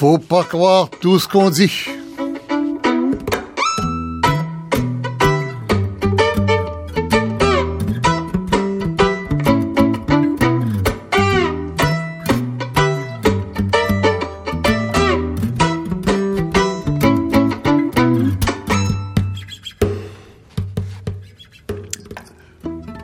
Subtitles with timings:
[0.00, 1.72] Faut pas croire tout ce qu'on dit.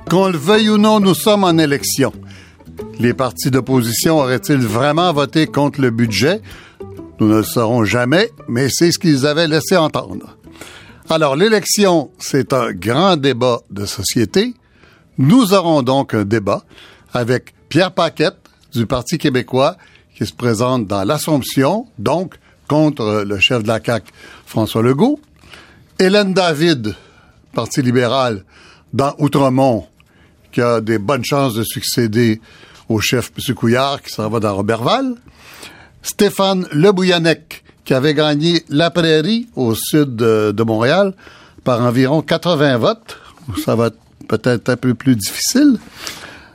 [0.09, 2.12] Qu'on le veuille ou non, nous sommes en élection.
[3.01, 6.41] Les partis d'opposition auraient-ils vraiment voté contre le budget?
[7.24, 10.37] Nous ne le saurons jamais, mais c'est ce qu'ils avaient laissé entendre.
[11.09, 14.52] Alors, l'élection, c'est un grand débat de société.
[15.16, 16.64] Nous aurons donc un débat
[17.14, 18.37] avec Pierre Paquette
[18.74, 19.78] du Parti québécois
[20.14, 22.34] qui se présente dans l'Assomption, donc
[22.69, 24.12] contre le chef de la CAQ,
[24.45, 25.19] François Legault.
[25.98, 26.95] Hélène David,
[27.55, 28.44] Parti libéral,
[28.92, 29.86] dans Outremont,
[30.53, 32.42] qui a des bonnes chances de succéder
[32.91, 33.55] au chef M.
[33.55, 35.14] Couillard, qui s'en va dans Robertval.
[36.05, 41.14] Stéphane Lebouillanec, qui avait gagné la prairie au sud de, de Montréal
[41.64, 43.19] par environ 80 votes.
[43.64, 45.78] Ça va être peut-être un peu plus difficile.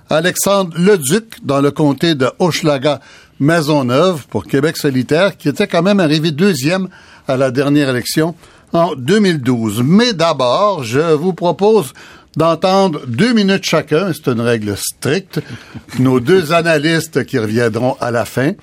[0.09, 2.99] Alexandre Leduc, dans le comté de Hochelaga,
[3.39, 6.87] Maisonneuve, pour Québec solitaire, qui était quand même arrivé deuxième
[7.27, 8.35] à la dernière élection
[8.73, 9.81] en 2012.
[9.83, 11.93] Mais d'abord, je vous propose
[12.35, 15.41] d'entendre deux minutes chacun, c'est une règle stricte,
[15.99, 18.53] nos deux analystes qui reviendront à la fin.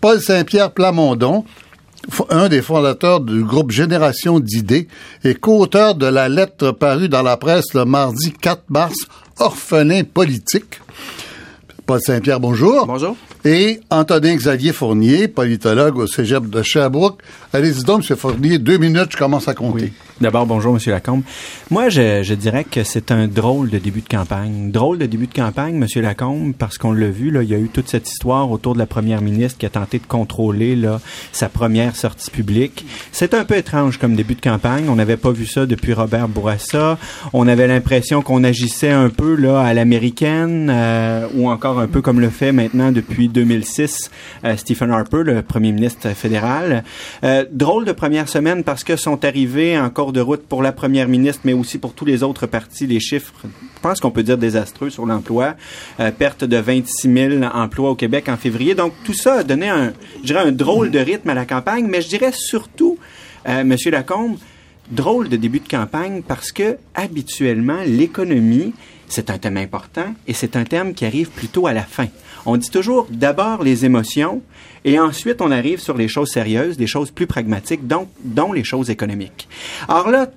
[0.00, 1.44] Paul Saint-Pierre Plamondon,
[2.30, 4.88] un des fondateurs du groupe Génération d'idées
[5.24, 8.96] et co-auteur de la lettre parue dans la presse le mardi 4 mars,
[9.38, 10.80] Orphelin politique.
[11.86, 12.86] Paul Saint-Pierre, bonjour.
[12.86, 13.16] Bonjour.
[13.44, 17.22] Et Antonin Xavier Fournier, politologue au Cégep de Sherbrooke.
[17.52, 18.16] Allez-y donc, M.
[18.16, 19.84] Fournier, deux minutes, je commence à compter.
[19.84, 19.92] Oui.
[20.18, 20.80] D'abord, bonjour, M.
[20.86, 21.22] Lacombe.
[21.70, 24.70] Moi, je, je dirais que c'est un drôle de début de campagne.
[24.70, 26.02] Drôle de début de campagne, M.
[26.02, 28.78] Lacombe, parce qu'on l'a vu, là, il y a eu toute cette histoire autour de
[28.78, 32.86] la première ministre qui a tenté de contrôler là, sa première sortie publique.
[33.12, 34.88] C'est un peu étrange comme début de campagne.
[34.88, 36.96] On n'avait pas vu ça depuis Robert Bourassa.
[37.34, 42.00] On avait l'impression qu'on agissait un peu là à l'américaine, euh, ou encore un peu
[42.00, 44.10] comme le fait maintenant depuis 2006
[44.46, 46.84] euh, Stephen Harper, le premier ministre fédéral.
[47.22, 51.08] Euh, drôle de première semaine parce que sont arrivés encore de route pour la première
[51.08, 52.86] ministre, mais aussi pour tous les autres partis.
[52.86, 55.54] Les chiffres, je pense qu'on peut dire désastreux sur l'emploi.
[56.00, 58.74] Euh, perte de 26 000 emplois au Québec en février.
[58.74, 61.86] Donc, tout ça a donné un, je dirais, un drôle de rythme à la campagne,
[61.86, 62.98] mais je dirais surtout,
[63.48, 64.36] euh, Monsieur Lacombe,
[64.90, 68.72] drôle de début de campagne parce que, habituellement, l'économie,
[69.08, 72.06] c'est un thème important et c'est un thème qui arrive plutôt à la fin.
[72.44, 74.42] On dit toujours d'abord les émotions
[74.86, 78.64] et ensuite on arrive sur les choses sérieuses, des choses plus pragmatiques, donc, dont les
[78.64, 79.48] choses économiques.
[79.88, 80.30] Alors là,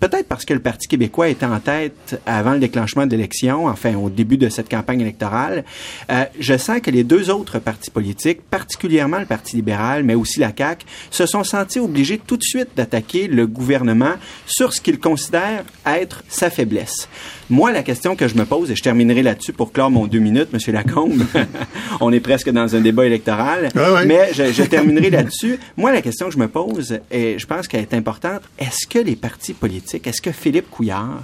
[0.00, 3.94] peut-être parce que le Parti québécois était en tête avant le déclenchement de l'élection, enfin
[3.94, 5.64] au début de cette campagne électorale,
[6.10, 10.40] euh, je sens que les deux autres partis politiques, particulièrement le Parti libéral, mais aussi
[10.40, 14.14] la CAQ, se sont sentis obligés tout de suite d'attaquer le gouvernement
[14.46, 17.06] sur ce qu'ils considèrent être sa faiblesse.
[17.50, 20.20] Moi, la question que je me pose, et je terminerai là-dessus pour clore mon deux
[20.20, 21.24] minutes, Monsieur Lacombe,
[22.00, 25.58] on est presque dans un débat électoral, Ah mais je, je terminerai là-dessus.
[25.76, 29.00] Moi, la question que je me pose, et je pense qu'elle est importante, est-ce que
[29.00, 31.22] les partis politiques, est-ce que Philippe Couillard,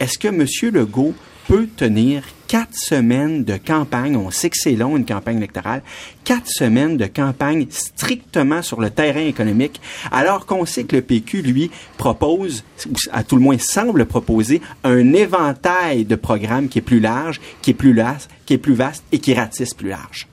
[0.00, 1.14] est-ce que Monsieur Legault
[1.48, 5.82] peut tenir quatre semaines de campagne, on sait que c'est long une campagne électorale,
[6.22, 9.80] quatre semaines de campagne strictement sur le terrain économique,
[10.12, 14.60] alors qu'on sait que le PQ, lui, propose, ou à tout le moins semble proposer,
[14.84, 18.74] un éventail de programmes qui est plus large, qui est plus vaste, qui est plus
[18.74, 20.28] vaste et qui ratisse plus large.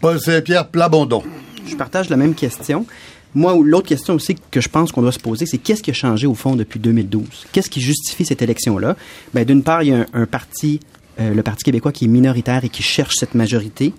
[0.00, 1.22] Paul Saint-Pierre Plamondon.
[1.66, 2.84] Je partage la même question.
[3.34, 5.94] Moi, l'autre question aussi que je pense qu'on doit se poser, c'est qu'est-ce qui a
[5.94, 7.46] changé au fond depuis 2012?
[7.52, 8.96] Qu'est-ce qui justifie cette élection-là?
[9.32, 10.80] Ben, d'une part, il y a un, parti,
[11.18, 13.92] euh, le Parti québécois qui est minoritaire et qui cherche cette majorité,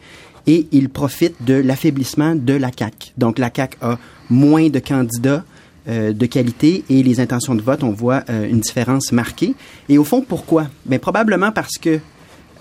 [0.47, 3.12] et il profite de l'affaiblissement de la CAQ.
[3.18, 5.44] Donc, la CAQ a moins de candidats
[5.88, 9.53] euh, de qualité et les intentions de vote, on voit euh, une différence marquée.
[9.88, 10.67] Et au fond, pourquoi?
[10.85, 11.99] Ben, probablement parce que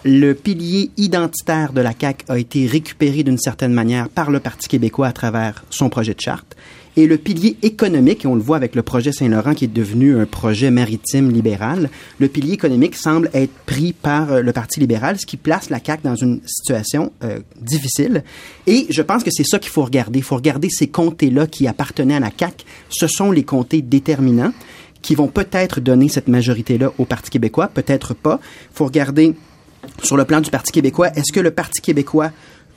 [0.04, 4.68] le pilier identitaire de la CAQ a été récupéré d'une certaine manière par le Parti
[4.68, 6.54] québécois à travers son projet de charte.
[6.96, 10.16] Et le pilier économique, et on le voit avec le projet Saint-Laurent qui est devenu
[10.16, 11.90] un projet maritime libéral,
[12.20, 15.80] le pilier économique semble être pris par euh, le Parti libéral, ce qui place la
[15.84, 18.22] CAQ dans une situation euh, difficile.
[18.66, 20.20] Et je pense que c'est ça qu'il faut regarder.
[20.20, 22.64] Il faut regarder ces comtés-là qui appartenaient à la CAQ.
[22.90, 24.52] Ce sont les comtés déterminants
[25.02, 28.38] qui vont peut-être donner cette majorité-là au Parti québécois, peut-être pas.
[28.70, 29.34] Il faut regarder
[30.02, 32.30] sur le plan du Parti québécois, est-ce que le Parti québécois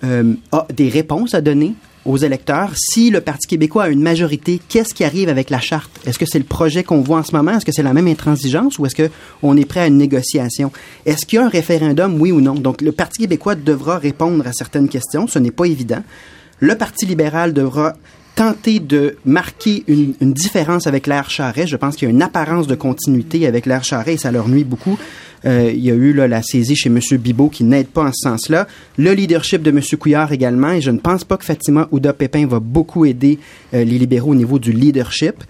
[0.04, 1.74] euh, a des réponses à donner
[2.06, 2.72] aux électeurs?
[2.76, 5.92] Si le Parti québécois a une majorité, qu'est-ce qui arrive avec la charte?
[6.06, 7.52] Est-ce que c'est le projet qu'on voit en ce moment?
[7.52, 9.10] Est-ce que c'est la même intransigeance ou est-ce
[9.42, 10.72] qu'on est prêt à une négociation?
[11.06, 12.56] Est-ce qu'il y a un référendum, oui ou non?
[12.56, 15.28] Donc, le Parti québécois devra répondre à certaines questions.
[15.28, 16.04] Ce n'est pas évident.
[16.60, 17.94] Le Parti libéral devra
[18.38, 21.70] tenter de marquer une, une différence avec l'ère Charest.
[21.70, 24.64] Je pense qu'il y a une apparence de continuité avec l'ère et ça leur nuit
[24.64, 24.98] beaucoup.
[25.46, 27.00] Euh, il y a eu là, la saisie chez M.
[27.18, 28.68] Bibot qui n'aide pas en ce sens-là.
[28.98, 29.82] Le leadership de M.
[30.00, 33.40] Couillard également, et je ne pense pas que Fatima Ouda Pépin va beaucoup aider
[33.74, 35.44] euh, les libéraux au niveau du leadership.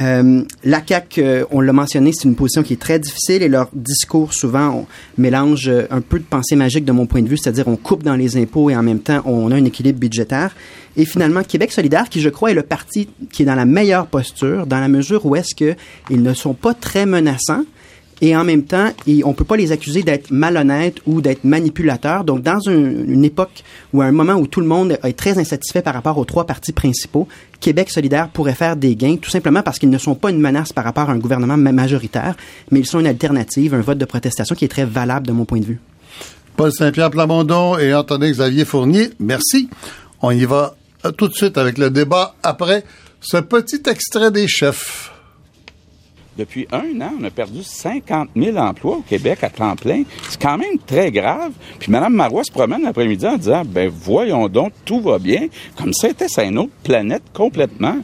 [0.00, 3.48] Euh, la CAQ, euh, on l'a mentionné, c'est une position qui est très difficile et
[3.48, 4.86] leur discours souvent
[5.18, 8.02] mélange euh, un peu de pensée magique de mon point de vue, c'est-à-dire on coupe
[8.02, 10.54] dans les impôts et en même temps on a un équilibre budgétaire.
[10.96, 14.06] Et finalement, Québec solidaire, qui je crois est le parti qui est dans la meilleure
[14.06, 17.64] posture, dans la mesure où est-ce qu'ils ne sont pas très menaçants,
[18.20, 22.24] et en même temps, et on peut pas les accuser d'être malhonnêtes ou d'être manipulateurs.
[22.24, 22.72] Donc, dans un-
[23.06, 23.62] une époque
[23.92, 26.72] ou un moment où tout le monde est très insatisfait par rapport aux trois partis
[26.72, 27.26] principaux,
[27.60, 30.72] Québec solidaire pourrait faire des gains, tout simplement parce qu'ils ne sont pas une menace
[30.72, 32.34] par rapport à un gouvernement ma- majoritaire,
[32.70, 35.44] mais ils sont une alternative, un vote de protestation qui est très valable de mon
[35.44, 35.80] point de vue.
[36.56, 39.70] Paul Saint-Pierre Plamondon et Anthony Xavier Fournier, merci.
[40.20, 40.74] On y va
[41.06, 42.84] euh, tout de suite avec le débat après
[43.22, 45.09] ce petit extrait des chefs.
[46.40, 50.04] Depuis un an, on a perdu 50 000 emplois au Québec à temps plein.
[50.26, 51.52] C'est quand même très grave.
[51.78, 55.48] Puis Mme Marois se promène l'après-midi en disant, ben voyons donc, tout va bien.
[55.76, 57.98] Comme ça était sur une autre planète complètement.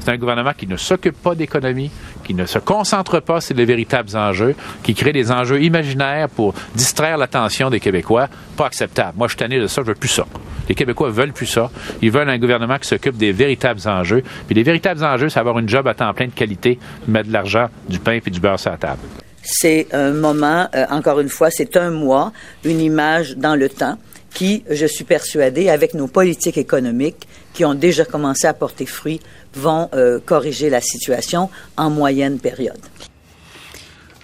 [0.00, 1.90] C'est un gouvernement qui ne s'occupe pas d'économie,
[2.22, 6.54] qui ne se concentre pas sur les véritables enjeux, qui crée des enjeux imaginaires pour
[6.74, 8.28] distraire l'attention des Québécois.
[8.56, 9.14] Pas acceptable.
[9.16, 10.26] Moi, je suis tanné de ça, je veux plus ça.
[10.68, 11.70] Les Québécois veulent plus ça.
[12.00, 14.22] Ils veulent un gouvernement qui s'occupe des véritables enjeux.
[14.46, 17.32] Puis les véritables enjeux, c'est avoir une job à temps plein de qualité, mettre de
[17.32, 19.00] l'argent, du pain puis du beurre sur la table.
[19.42, 22.32] C'est un moment, euh, encore une fois, c'est un mois,
[22.64, 23.98] une image dans le temps
[24.32, 29.20] qui, je suis persuadée, avec nos politiques économiques qui ont déjà commencé à porter fruit,
[29.54, 32.80] vont euh, corriger la situation en moyenne période.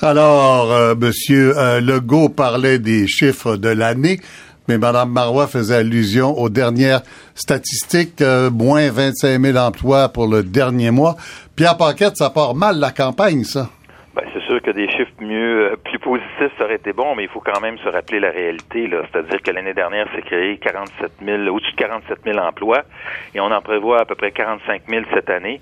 [0.00, 4.20] Alors, euh, Monsieur euh, Legault parlait des chiffres de l'année,
[4.69, 7.00] mais Mme Marois faisait allusion aux dernières
[7.34, 11.16] statistiques, euh, moins 25 000 emplois pour le dernier mois.
[11.56, 13.70] Pierre Paquette, ça part mal la campagne, ça.
[14.14, 15.98] Ben, c'est sûr que des chiffres mieux, euh, plus
[16.56, 18.88] ça aurait été bon, mais il faut quand même se rappeler la réalité.
[19.12, 22.82] C'est-à-dire que l'année dernière, c'est créé 47 000, au-dessus de 47 000 emplois,
[23.35, 25.61] et on en prévoit à peu près 45 000 cette année.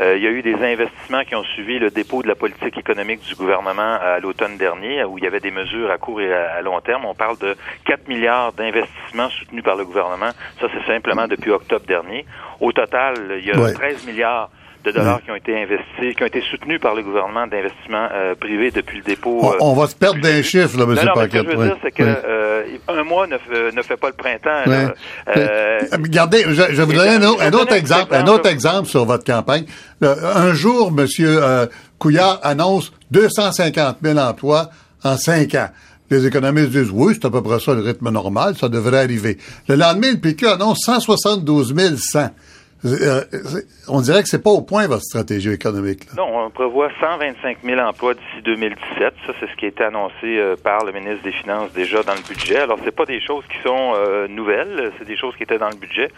[0.00, 2.76] Euh, il y a eu des investissements qui ont suivi le dépôt de la politique
[2.78, 6.32] économique du gouvernement à l'automne dernier, où il y avait des mesures à court et
[6.32, 7.04] à, à long terme.
[7.04, 10.30] On parle de 4 milliards d'investissements soutenus par le gouvernement.
[10.60, 12.26] Ça, c'est simplement depuis octobre dernier.
[12.60, 13.72] Au total, il y a Ouais.
[13.72, 14.50] 13 milliards
[14.84, 18.34] de dollars qui ont été investis, qui ont été soutenus par le gouvernement d'investissement euh,
[18.34, 19.40] privé depuis le dépôt.
[19.42, 20.90] On, euh, on va se perdre d'un chiffre, là, M.
[20.94, 23.72] non, non, mais ce que je veux dire, c'est que euh, un mois ne, fait-
[23.76, 24.62] ne fait pas le printemps.
[24.68, 24.88] Euh,
[25.36, 29.04] Euh, Regardez, je, je vais vous donner un, un autre exemple, un autre exemple sur
[29.04, 29.64] votre campagne.
[30.02, 31.66] Euh, un jour, euh,
[31.98, 34.70] Couillard annonce 250 000 emplois
[35.04, 35.68] en cinq ans.
[36.10, 39.36] Les économistes disent oui, c'est à peu près ça le rythme normal, ça devrait arriver.
[39.68, 42.30] Le lendemain, le PQ annonce 172 100.
[42.84, 46.04] Euh, c'est- on dirait que c'est pas au point votre stratégie économique.
[46.06, 46.12] là.
[46.22, 49.14] Non, on prévoit 125 000 emplois d'ici 2017.
[49.26, 52.14] Ça, c'est ce qui a été annoncé euh, par le ministre des Finances déjà dans
[52.14, 52.58] le budget.
[52.58, 55.70] Alors, c'est pas des choses qui sont euh, nouvelles, c'est des choses qui étaient dans
[55.70, 56.08] le budget.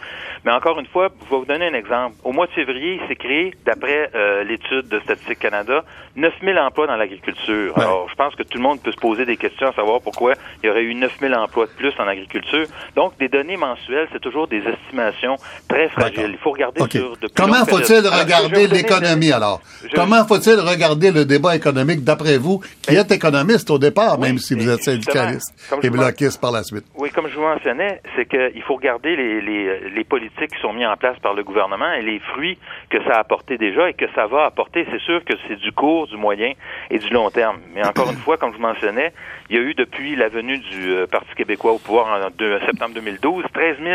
[0.45, 2.15] Mais encore une fois, je vais vous donner un exemple.
[2.23, 5.83] Au mois de février, il s'est créé, d'après euh, l'étude de Statistique Canada,
[6.15, 7.75] 9 000 emplois dans l'agriculture.
[7.77, 7.83] Ouais.
[7.83, 10.33] Alors, je pense que tout le monde peut se poser des questions à savoir pourquoi
[10.61, 12.67] il y aurait eu 9 000 emplois de plus en agriculture.
[12.95, 15.37] Donc, des données mensuelles, c'est toujours des estimations
[15.67, 16.15] très fragiles.
[16.17, 16.29] D'accord.
[16.31, 16.91] Il faut regarder OK.
[16.91, 19.61] sur de plus Comment faut-il regarder l'économie alors?
[19.83, 24.27] Je- Comment faut-il regarder le débat économique d'après vous, qui êtes économiste au départ, Oui,
[24.27, 25.53] même si vous et êtes syndicaliste
[25.83, 26.85] et bloquiste par la suite?
[26.95, 30.73] Oui, comme je vous mentionnais, c'est qu'il faut regarder les, les, les politiques qui sont
[30.73, 32.57] mises en place par le gouvernement et les fruits
[32.89, 34.85] que ça a apporté déjà et que ça va apporter.
[34.91, 36.53] C'est sûr que c'est du court, du moyen
[36.89, 37.57] et du long terme.
[37.73, 39.13] Mais encore une fois, comme je vous mentionnais,
[39.49, 42.93] il y a eu depuis la venue du euh, Parti québécois au pouvoir en septembre
[42.95, 43.89] 2012 13 000,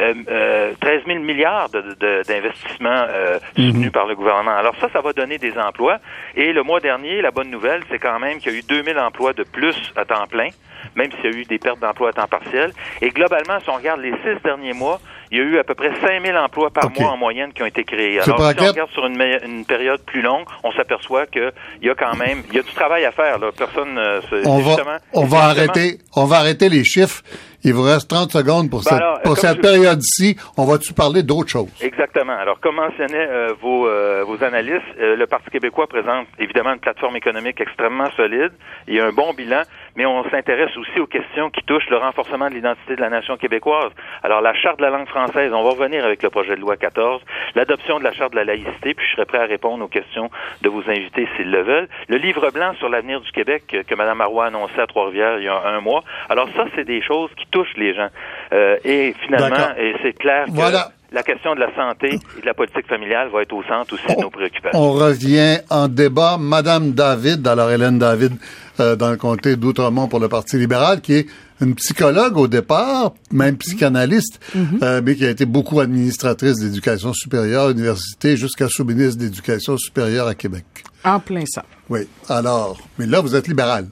[0.00, 4.56] euh, euh, 13 000 milliards de- d'investissements euh, soutenus par le gouvernement.
[4.56, 5.98] Alors ça, ça va donner des emplois.
[6.36, 8.98] Et le mois dernier, la bonne nouvelle, c'est quand même qu'il y a eu 2000
[8.98, 10.50] emplois de plus à temps plein
[10.96, 12.72] même s'il y a eu des pertes d'emplois à temps partiel.
[13.00, 15.74] Et globalement, si on regarde les six derniers mois, il y a eu à peu
[15.74, 18.20] près 5000 emplois par mois en moyenne qui ont été créés.
[18.20, 21.52] Alors, si on regarde sur une, période plus longue, on s'aperçoit qu'il
[21.82, 23.38] y a quand même, il y a du travail à faire.
[23.38, 23.50] Là.
[23.56, 24.76] Personne, euh, On va,
[25.12, 27.22] on va arrêter, on va arrêter les chiffres.
[27.64, 30.36] Il vous reste 30 secondes pour Ben cette, alors, pour comme cette je- période-ci.
[30.56, 31.68] On va-tu parler d'autre chose?
[31.80, 32.36] Exactement.
[32.38, 36.78] Alors, comme mentionnaient euh, vos, euh, vos analystes, euh, le Parti québécois présente évidemment une
[36.80, 38.52] plateforme économique extrêmement solide.
[38.86, 39.62] Il y a un bon bilan,
[39.98, 43.36] mais on s'intéresse aussi aux questions qui touchent le renforcement de l'identité de la nation
[43.36, 43.90] québécoise.
[44.22, 46.76] Alors, la charte de la langue française, on va revenir avec le projet de loi
[46.76, 47.20] 14,
[47.56, 50.30] l'adoption de la charte de la laïcité, puis je serai prêt à répondre aux questions
[50.62, 51.88] de vos invités s'ils le veulent.
[52.08, 55.44] Le livre blanc sur l'avenir du Québec que Mme Marois a annoncé à Trois-Rivières il
[55.44, 56.04] y a un mois.
[56.28, 58.08] Alors, ça, c'est des choses qui touchent touche les gens.
[58.52, 60.90] Euh, et finalement, et c'est clair que Voilà.
[61.10, 64.14] La question de la santé et de la politique familiale va être au centre aussi
[64.14, 64.78] de nos préoccupations.
[64.78, 66.36] On revient en débat.
[66.38, 68.32] Madame David, alors Hélène David,
[68.80, 71.26] euh, dans le comté d'Outremont pour le Parti libéral, qui est
[71.60, 74.40] une psychologue au départ, même psychanalyste,
[74.82, 80.34] euh, mais qui a été beaucoup administratrice d'éducation supérieure, université, jusqu'à sous-ministre d'éducation supérieure à
[80.34, 80.64] Québec.
[81.04, 81.64] En plein ça.
[81.88, 82.00] Oui.
[82.28, 83.86] Alors, mais là, vous êtes libéral.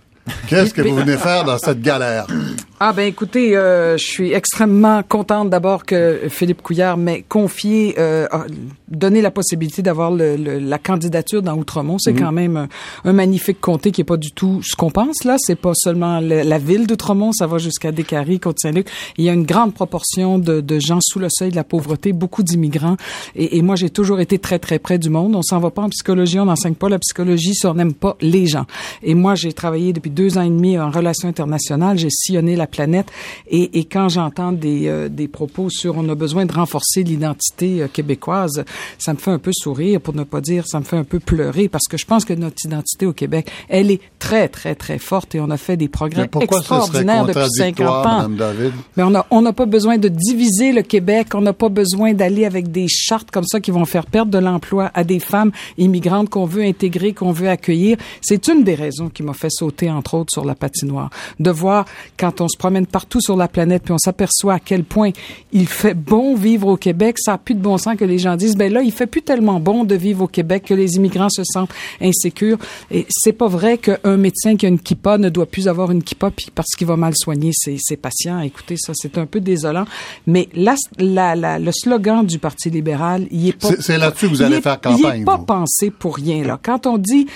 [0.49, 2.27] Qu'est-ce que vous venez faire dans cette galère?
[2.79, 8.27] Ah ben écoutez, euh, je suis extrêmement contente d'abord que Philippe Couillard m'ait confié, euh,
[8.87, 11.97] donné la possibilité d'avoir le, le- la candidature dans Outremont.
[11.99, 12.69] C'est quand même un,
[13.07, 15.37] un magnifique comté qui est pas du tout ce qu'on pense là.
[15.39, 18.89] C'est pas seulement le- la ville d'Outremont, ça va jusqu'à Descaries, Côte-Saint-Luc.
[19.17, 22.13] Il y a une grande proportion de, de gens sous le seuil de la pauvreté,
[22.13, 22.99] beaucoup d'immigrants.
[23.37, 25.35] Et, et moi, j'ai toujours été très très près du monde.
[25.35, 28.19] On s'en va pas en psychologie, on n'enseigne pas la psychologie si on n'aime pas
[28.21, 28.67] les gens.
[29.03, 31.99] Et moi, j'ai travaillé depuis deux ans et demi en relations internationales.
[31.99, 33.07] J'ai sillonné la planète.
[33.49, 37.83] Et, et quand j'entends des, euh, des propos sur on a besoin de renforcer l'identité
[37.83, 38.65] euh, québécoise,
[38.99, 41.21] ça me fait un peu sourire, pour ne pas dire ça me fait un peu
[41.21, 44.99] pleurer, parce que je pense que notre identité au Québec, elle est très, très, très
[44.99, 48.29] forte et on a fait des progrès extraordinaires depuis 50 contradictoire, ans.
[48.29, 48.73] David?
[48.97, 52.15] Mais on a on n'a pas besoin de diviser le Québec, on n'a pas besoin
[52.15, 55.53] d'aller avec des chartes comme ça qui vont faire perdre de l'emploi à des femmes
[55.79, 57.99] immigrantes qu'on veut intégrer, qu'on veut accueillir.
[58.23, 61.11] C'est une des raisons qui m'a fait sauter entre autres sur la patinoire,
[61.41, 61.85] de voir
[62.17, 65.11] quand on se promène partout sur la planète puis on s'aperçoit à quel point
[65.53, 68.37] il fait bon vivre au Québec, ça a plus de bon sens que les gens
[68.37, 71.29] disent ben là il fait plus tellement bon de vivre au Québec que les immigrants
[71.29, 71.71] se sentent
[72.01, 72.59] insécures
[72.91, 76.03] et c'est pas vrai qu'un médecin qui a une kippa ne doit plus avoir une
[76.05, 78.41] kippa puis parce qu'il va mal soigner ses, ses patients.
[78.41, 79.87] Écoutez, ça, c'est un peu désolant.
[80.27, 83.71] Mais là, la, la- le slogan du Parti libéral, il est pas...
[83.81, 85.45] C'est- là-dessus que vous il allez est- faire Il campagne, est pas vous.
[85.45, 86.59] pensé pour rien, là.
[86.63, 87.27] Quand on dit...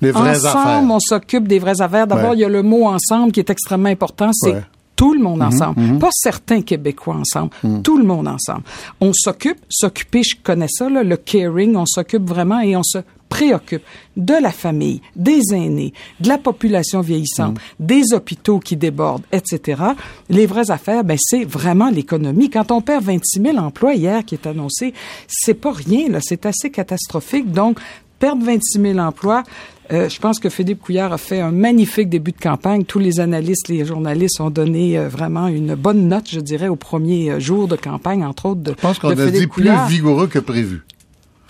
[0.00, 0.82] Les vraies ensemble, affaires.
[0.90, 2.06] on s'occupe des vraies affaires.
[2.06, 2.36] D'abord, Ouais.
[2.36, 4.30] il y a le mot ensemble qui est extrêmement important.
[4.32, 4.62] C'est Ouais.
[4.94, 5.98] tout le monde ensemble.
[5.98, 7.50] Pas certains Québécois ensemble.
[7.82, 8.62] Tout le monde ensemble.
[9.00, 12.98] On s'occupe, s'occuper, je connais ça, là, le caring, on s'occupe vraiment et on se
[13.28, 13.82] préoccupe
[14.16, 19.82] de la famille, des aînés, de la population vieillissante, des hôpitaux qui débordent, etc.
[20.30, 22.48] Les vraies affaires, ben, c'est vraiment l'économie.
[22.50, 24.94] Quand on perd 26 000 emplois hier qui est annoncé,
[25.26, 26.20] c'est pas rien, là.
[26.22, 27.50] C'est assez catastrophique.
[27.50, 27.80] Donc,
[28.18, 29.42] perdre 26 000 emplois,
[29.92, 32.84] euh, je pense que Philippe Couillard a fait un magnifique début de campagne.
[32.84, 36.76] Tous les analystes, les journalistes ont donné euh, vraiment une bonne note, je dirais, au
[36.76, 40.26] premier euh, jour de campagne, entre autres de, Je pense qu'on a dit plus vigoureux
[40.26, 40.82] que prévu.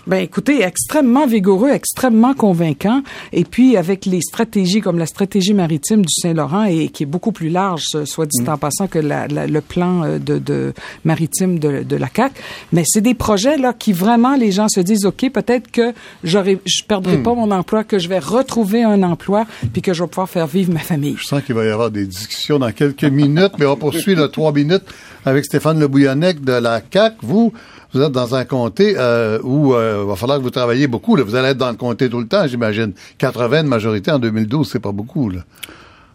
[0.07, 3.01] Ben écoutez, extrêmement vigoureux, extrêmement convaincant,
[3.33, 7.33] et puis avec les stratégies comme la stratégie maritime du Saint-Laurent et qui est beaucoup
[7.33, 8.49] plus large, soit dit Mm.
[8.49, 10.73] en passant que la- la- le plan euh, de, de
[11.03, 12.31] maritime de, de la CAC.
[12.71, 16.57] Mais c'est des projets là qui vraiment les gens se disent ok, peut-être que j'aurai,
[16.65, 16.87] je Mm.
[16.87, 20.29] perdrai pas mon emploi, que je vais retrouver un emploi, puis que je vais pouvoir
[20.29, 21.15] faire vivre ma famille.
[21.17, 24.29] Je sens qu'il va y avoir des discussions dans quelques minutes, mais on poursuit le
[24.29, 24.83] trois minutes
[25.27, 27.15] avec Stéphane Le Bouillonnec de la CAC.
[27.21, 27.53] Vous,
[27.93, 31.15] vous êtes dans un comté euh, où euh, il va falloir que vous travailliez beaucoup.
[31.15, 31.23] Là.
[31.23, 32.93] Vous allez être dans le comté tout le temps, j'imagine.
[33.17, 35.29] 80 de majorité en 2012, c'est pas beaucoup.
[35.29, 35.41] Là.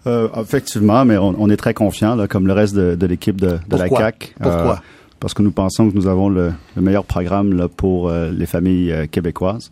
[0.07, 3.40] Euh, effectivement, mais on, on est très confiant, là, comme le reste de, de l'équipe
[3.40, 3.88] de, de la?
[3.88, 4.35] CAC.
[4.40, 4.81] Pourquoi?
[5.23, 8.45] parce que nous pensons que nous avons le, le meilleur programme là, pour euh, les
[8.45, 9.71] familles euh, québécoises.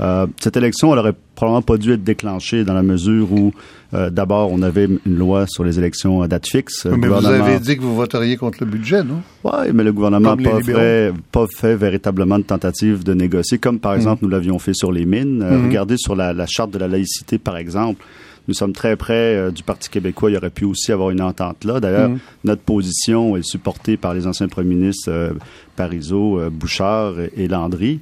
[0.00, 3.52] Euh, cette élection, elle aurait probablement pas dû être déclenchée dans la mesure où,
[3.94, 6.84] euh, d'abord, on avait une loi sur les élections à date fixe.
[6.84, 9.22] Le mais vous avez dit que vous voteriez contre le budget, non?
[9.44, 13.78] Ouais, mais le gouvernement n'a pas fait, pas fait véritablement de tentative de négocier, comme
[13.78, 15.42] par exemple nous l'avions fait sur les mines.
[15.42, 18.04] Euh, Regardez sur la, la charte de la laïcité, par exemple.
[18.48, 20.30] Nous sommes très près euh, du Parti québécois.
[20.30, 21.80] Il y aurait pu aussi avoir une entente là.
[21.80, 22.10] D'ailleurs,
[22.44, 25.32] notre position est supportée par les anciens premiers ministres euh,
[25.74, 27.98] Parizeau, euh, Bouchard et, et Landry.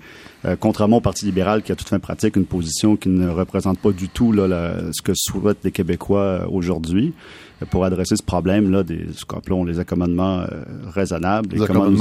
[0.47, 3.79] Euh, contrairement au Parti libéral qui a toute fin pratique une position qui ne représente
[3.79, 7.15] pas du tout là, la- ce que souhaitent les Québécois euh, aujourd'hui
[7.63, 10.47] euh, pour adresser ce problème-là des ce qu'appelons les accommodements euh,
[10.93, 11.99] raisonnables Les et comment nous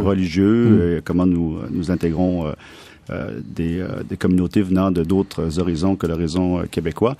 [0.00, 0.96] religieux.
[0.98, 2.52] et comment nous, nous intégrons
[3.10, 7.16] euh, des, euh, des communautés venant de d'autres horizons que l'horizon québécois.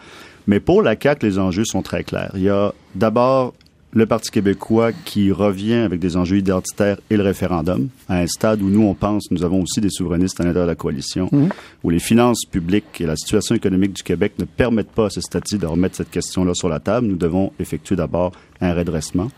[0.46, 2.32] Mais pour la CAQ, les enjeux sont très clairs.
[2.34, 3.54] Il y a d'abord
[3.94, 8.60] le Parti québécois qui revient avec des enjeux identitaires et le référendum, à un stade
[8.60, 11.30] où nous, on pense, nous avons aussi des souverainistes à l'intérieur de la coalition,
[11.82, 15.20] où les finances publiques et la situation économique du Québec ne permettent pas à ce
[15.20, 17.06] statut de remettre cette question-là sur la table.
[17.06, 19.30] Nous devons effectuer d'abord un redressement.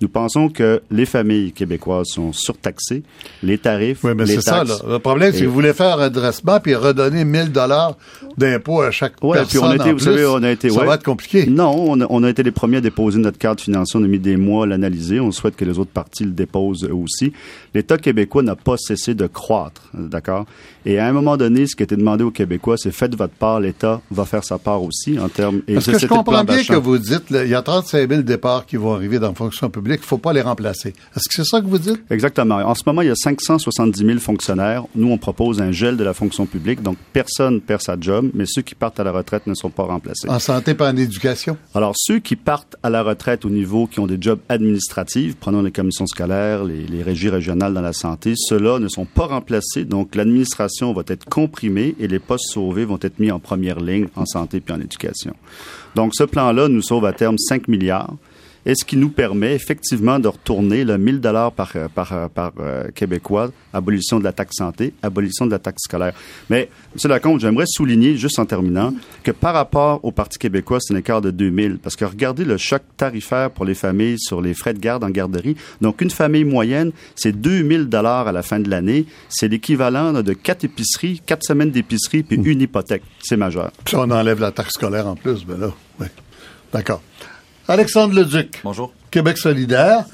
[0.00, 3.02] Nous pensons que les familles québécoises sont surtaxées,
[3.42, 4.62] les tarifs, Oui, mais les c'est ça.
[4.62, 4.74] Là.
[4.88, 7.96] Le problème, c'est que vous voulez faire un redressement puis redonner 1000 dollars
[8.36, 9.48] d'impôts à chaque Ouais, personne.
[9.48, 10.04] puis on a été, en vous plus.
[10.04, 10.86] savez, on a été, Ça ouais.
[10.86, 11.46] va être compliqué.
[11.46, 13.98] Non, on a, on a été les premiers à déposer notre cadre financier.
[14.00, 15.18] On a mis des mois à l'analyser.
[15.18, 17.32] On souhaite que les autres partis le déposent eux aussi.
[17.74, 20.46] L'État québécois n'a pas cessé de croître, d'accord?
[20.88, 23.34] Et à un moment donné, ce qui a été demandé aux Québécois, c'est faites votre
[23.34, 25.60] part, l'État va faire sa part aussi en termes...
[25.60, 28.76] Parce que je comprends bien que vous dites, il y a 35 000 départs qui
[28.76, 30.94] vont arriver dans la fonction publique, il ne faut pas les remplacer.
[31.14, 32.02] Est-ce que c'est ça que vous dites?
[32.08, 32.54] Exactement.
[32.54, 34.84] En ce moment, il y a 570 000 fonctionnaires.
[34.94, 38.44] Nous, on propose un gel de la fonction publique, donc personne perd sa job, mais
[38.46, 40.26] ceux qui partent à la retraite ne sont pas remplacés.
[40.30, 41.58] En santé, pas en éducation?
[41.74, 45.60] Alors, ceux qui partent à la retraite au niveau, qui ont des jobs administratifs, prenons
[45.60, 49.84] les commissions scolaires, les, les régies régionales dans la santé, ceux-là ne sont pas remplacés,
[49.84, 54.08] donc l'administration va être comprimée et les postes sauvés vont être mis en première ligne
[54.16, 55.34] en santé puis en éducation.
[55.94, 58.14] Donc, ce plan-là nous sauve à terme 5 milliards
[58.68, 62.12] et ce qui nous permet effectivement de retourner le 1000 dollars par, par,
[62.60, 66.12] euh, Québécois, abolition de la taxe santé, abolition de la taxe scolaire.
[66.50, 67.10] Mais, M.
[67.10, 71.22] Lacombe, j'aimerais souligner, juste en terminant, que par rapport au Parti québécois, c'est un écart
[71.22, 71.78] de 2000.
[71.78, 75.10] Parce que regardez le choc tarifaire pour les familles sur les frais de garde en
[75.10, 75.56] garderie.
[75.80, 79.06] Donc, une famille moyenne, c'est 2000 dollars à la fin de l'année.
[79.30, 83.02] C'est l'équivalent de quatre épiceries, quatre semaines d'épicerie, puis une hypothèque.
[83.22, 83.72] C'est majeur.
[83.86, 85.70] Puis on enlève la taxe scolaire en plus, ben là,
[86.00, 86.06] oui.
[86.70, 87.00] D'accord.
[87.68, 88.60] Alexandre Leduc.
[88.64, 88.92] Bonjour.
[89.10, 90.04] Québec solidaire.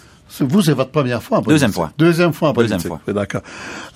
[0.40, 1.54] Vous, c'est votre première fois en politique.
[1.54, 1.92] Deuxième fois.
[1.96, 2.76] Deuxième fois en politique.
[2.78, 3.00] Deuxième fois.
[3.06, 3.42] Oui, D'accord.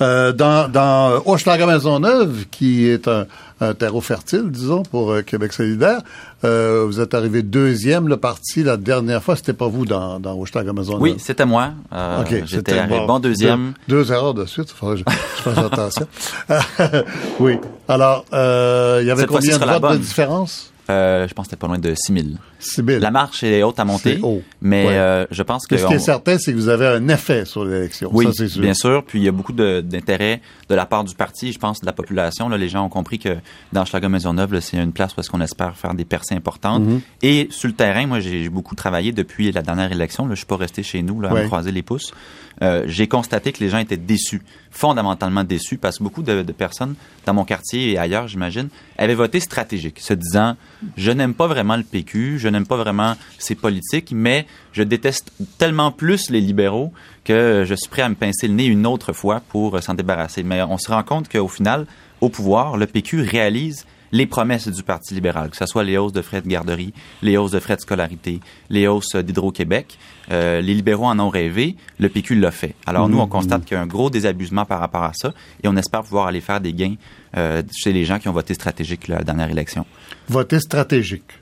[0.00, 3.26] Euh, dans dans Hochelaga Maisonneuve, qui est un,
[3.60, 6.00] un terreau fertile, disons, pour euh, Québec solidaire,
[6.44, 9.34] euh, vous êtes arrivé deuxième, le parti, la dernière fois.
[9.34, 11.02] C'était pas vous dans, dans Hochelaga Maisonneuve?
[11.02, 11.72] Oui, c'était moi.
[11.92, 12.42] Euh, OK.
[12.46, 13.72] J'étais arrivé bon deuxième.
[13.88, 14.68] Deux, deux erreurs de suite.
[14.70, 16.06] Il faudrait que je, fasse attention.
[17.40, 17.58] oui.
[17.88, 20.72] Alors, euh, il y avait Cette combien de votes de différence?
[20.90, 22.26] Euh, je pense que c'était pas loin de 6 000.
[22.60, 23.00] 6 000.
[23.00, 24.42] La marche est haute à monter, C'est haut.
[24.62, 24.96] mais Ouais.
[24.96, 25.76] euh, je pense que...
[25.76, 28.08] Ce qui est certain, c'est que vous avez un effet sur l'élection.
[28.12, 28.62] Oui, ça, c'est sûr.
[28.62, 29.04] bien sûr.
[29.04, 31.92] Puis il y a beaucoup d'intérêt de, la part du parti, je pense, de la
[31.92, 32.48] population.
[32.48, 33.36] Là, les gens ont compris que
[33.72, 36.82] dans Schlager Maisonneuve, là, c'est une place où est-ce qu'on espère faire des percées importantes.
[36.84, 37.00] Mhm.
[37.22, 40.24] Et sur le terrain, moi, j'ai j'ai beaucoup travaillé depuis la dernière élection.
[40.26, 41.42] Là, je suis pas resté chez nous là, à Ouais.
[41.42, 42.12] me croiser les pouces.
[42.62, 46.52] Euh, j'ai constaté que les gens étaient déçus, fondamentalement déçus, parce que beaucoup de, de
[46.52, 46.94] personnes
[47.26, 50.56] dans mon quartier et ailleurs, j'imagine, avaient voté stratégique, se disant
[50.96, 55.32] je n'aime pas vraiment le PQ, je n'aime pas vraiment ces politiques, mais je déteste
[55.58, 56.92] tellement plus les libéraux
[57.24, 59.94] que je suis prêt à me pincer le nez une autre fois pour euh, s'en
[59.94, 60.42] débarrasser.
[60.42, 61.86] Mais on se rend compte qu'au final,
[62.20, 66.12] au pouvoir, le PQ réalise les promesses du Parti libéral, que ce soit les hausses
[66.12, 66.92] de frais de garderie,
[67.22, 68.40] les hausses de frais de scolarité,
[68.70, 69.98] les hausses d'Hydro-Québec.
[70.30, 72.74] Euh, les libéraux en ont rêvé, le PQ l'a fait.
[72.86, 75.68] Alors nous, on constate qu'il y a un gros désabusement par rapport à ça et
[75.68, 76.96] on espère pouvoir aller faire des gains
[77.36, 79.86] euh, chez les gens qui ont voté stratégique la dernière élection.
[80.28, 81.37] Voter stratégique.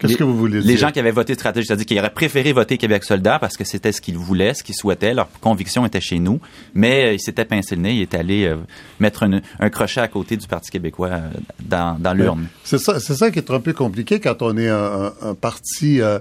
[0.00, 0.66] Qu'est-ce Les- que vous voulez dire?
[0.68, 3.64] Les gens qui avaient voté stratégique, c'est-à-dire qu'ils auraient préféré voter Québec solidaire parce que
[3.64, 6.40] c'était ce qu'ils voulaient, ce qu'ils souhaitaient, leur conviction était chez nous,
[6.74, 8.56] mais euh, ils s'étaient pincé le nez, ils étaient allés euh,
[8.98, 11.28] mettre un, un crochet à côté du Parti québécois euh,
[11.60, 12.46] dans, dans l'urne.
[12.64, 14.74] C'est ça, c'est ça qui est un peu compliqué quand on est un,
[15.22, 16.18] un- un parti, euh,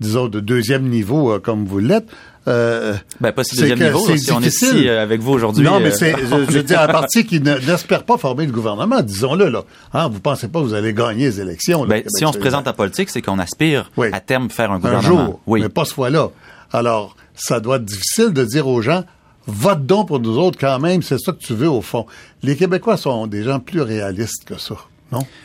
[0.00, 2.08] disons, de deuxième niveau, comme vous l'êtes.
[2.48, 5.64] Euh, Ben, pas si deuxième que niveau, si on est ici euh, avec vous aujourd'hui.
[5.64, 9.48] non, mais euh, c'est, je, un parti qui ne- n'espère pas former le gouvernement, disons-le,
[9.48, 9.62] là.
[9.92, 12.38] Hein, vous pensez pas que vous allez gagner les élections, là, ben, si on se
[12.38, 14.08] présente en politique, c'est qu'on aspire Oui.
[14.12, 15.26] à terme faire un un gouvernement.
[15.26, 15.60] jour, oui.
[15.62, 16.30] mais pas ce fois-là.
[16.72, 19.04] Alors, ça doit être difficile de dire aux gens,
[19.46, 22.06] vote donc pour nous autres quand même, c'est ça que tu veux au fond.
[22.42, 24.74] Les Québécois sont des gens plus réalistes que ça,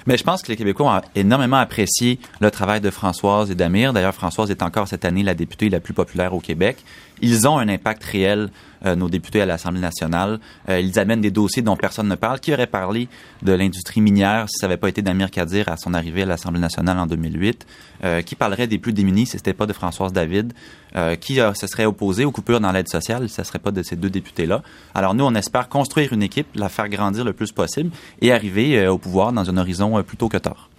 [0.06, 3.93] Mais je pense que les Québécois ont énormément apprécié le travail de Françoise et d'Amir.
[3.93, 6.77] D'ailleurs, Françoise est encore cette année la députée la plus populaire au Québec.
[7.21, 8.49] Ils ont un impact réel,
[8.86, 10.39] euh, nos députés à l'Assemblée nationale.
[10.69, 12.39] Euh, ils amènent des dossiers dont personne ne parle.
[12.39, 13.08] Qui aurait parlé
[13.41, 16.60] de l'industrie minière si ça n'avait pas été d'Amir Kadir à son arrivée à l'Assemblée
[16.60, 17.65] nationale en 2008?
[18.03, 20.53] Euh, qui parlerait des plus démunis si c'était pas de Françoise David?
[20.95, 23.84] Euh, qui se serait opposé aux coupures dans l'aide sociale si ce serait pas de
[23.84, 24.62] ces deux députés-là?
[24.95, 28.88] Alors nous, on espère construire une équipe, la faire grandir le plus possible et arriver
[28.88, 30.69] au pouvoir dans un horizon euh, plus tôt que tard.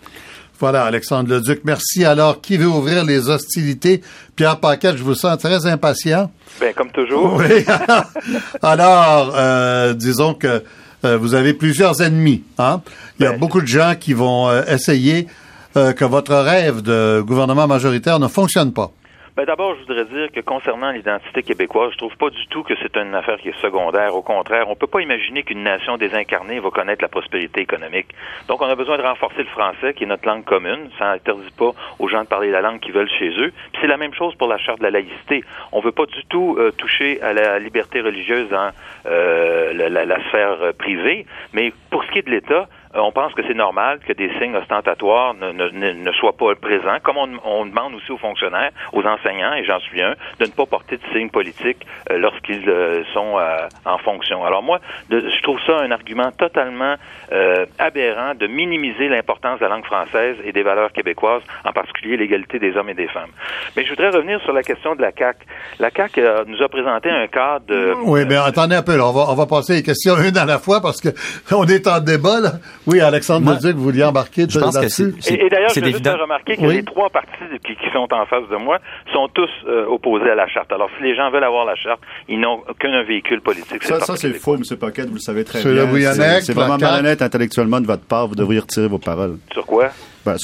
[0.60, 2.04] Voilà, Alexandre Leduc, merci.
[2.04, 4.02] Alors, qui veut ouvrir les hostilités?
[4.34, 6.32] Pierre Paquette, je vous sens très impatient.
[6.60, 7.34] Ben, comme toujours.
[7.34, 7.64] Oui.
[8.62, 10.64] Alors, euh, disons que
[11.04, 12.42] euh, vous avez plusieurs ennemis.
[12.58, 12.80] Hein?
[13.18, 15.28] Il y a Ben, beaucoup de gens qui vont euh, essayer
[15.76, 18.90] euh, que votre rêve de gouvernement majoritaire ne fonctionne pas.
[19.38, 22.74] Ben d'abord, je voudrais dire que concernant l'identité québécoise, je trouve pas du tout que
[22.82, 24.16] c'est une affaire qui est secondaire.
[24.16, 28.08] Au contraire, on peut pas imaginer qu'une nation désincarnée va connaître la prospérité économique.
[28.48, 30.90] Donc, on a besoin de renforcer le français, qui est notre langue commune.
[30.98, 31.70] Ça n'interdit pas
[32.00, 33.52] aux gens de parler la langue qu'ils veulent chez eux.
[33.72, 35.44] Puis c'est la même chose pour la charte de la laïcité.
[35.70, 38.70] On veut pas du tout euh, toucher à la liberté religieuse dans
[39.06, 41.26] euh, la, la- sphère euh, privée.
[41.52, 44.56] Mais pour ce qui est de l'État, on pense que c'est normal que des signes
[44.56, 49.02] ostentatoires ne, ne, ne- soient pas présents, comme on, on demande aussi aux fonctionnaires, aux
[49.04, 53.04] enseignants, et j'en suis un, de ne pas porter de signes politiques euh, lorsqu'ils euh,
[53.12, 54.44] sont euh, en fonction.
[54.44, 56.94] Alors moi, je trouve ça un argument totalement
[57.32, 62.16] euh, aberrant de minimiser l'importance de la langue française et des valeurs québécoises, en particulier
[62.16, 63.30] l'égalité des hommes et des femmes.
[63.76, 65.36] Mais je voudrais revenir sur la question de la CAC.
[65.78, 69.06] La CAC euh, nous a présenté un cadre de Oui, mais attendez un peu, là.
[69.06, 71.08] On va, on va passer les questions une à la fois parce que
[71.54, 72.52] on est en débat, là.
[72.88, 75.74] Oui, Alexandre Moi, Leduc, vous vouliez embarquer je pense que c'est- Et, et d'ailleurs, je
[75.74, 76.76] c'est veux juste remarquer que Oui.
[76.76, 77.28] les trois partis
[77.64, 78.78] qui, qui sont en face de moi
[79.12, 80.72] sont tous euh, opposés à la charte.
[80.72, 83.82] Alors, si les gens veulent avoir la charte, ils n'ont qu'un véhicule politique.
[83.84, 84.62] Ça, le ça c'est faux, M.
[84.80, 86.40] Paquette, vous le savez très C'est bien.
[86.40, 88.26] C'est la vraiment malhonnête intellectuellement de votre part.
[88.26, 89.36] Vous devriez retirer vos paroles.
[89.52, 89.90] Sur quoi?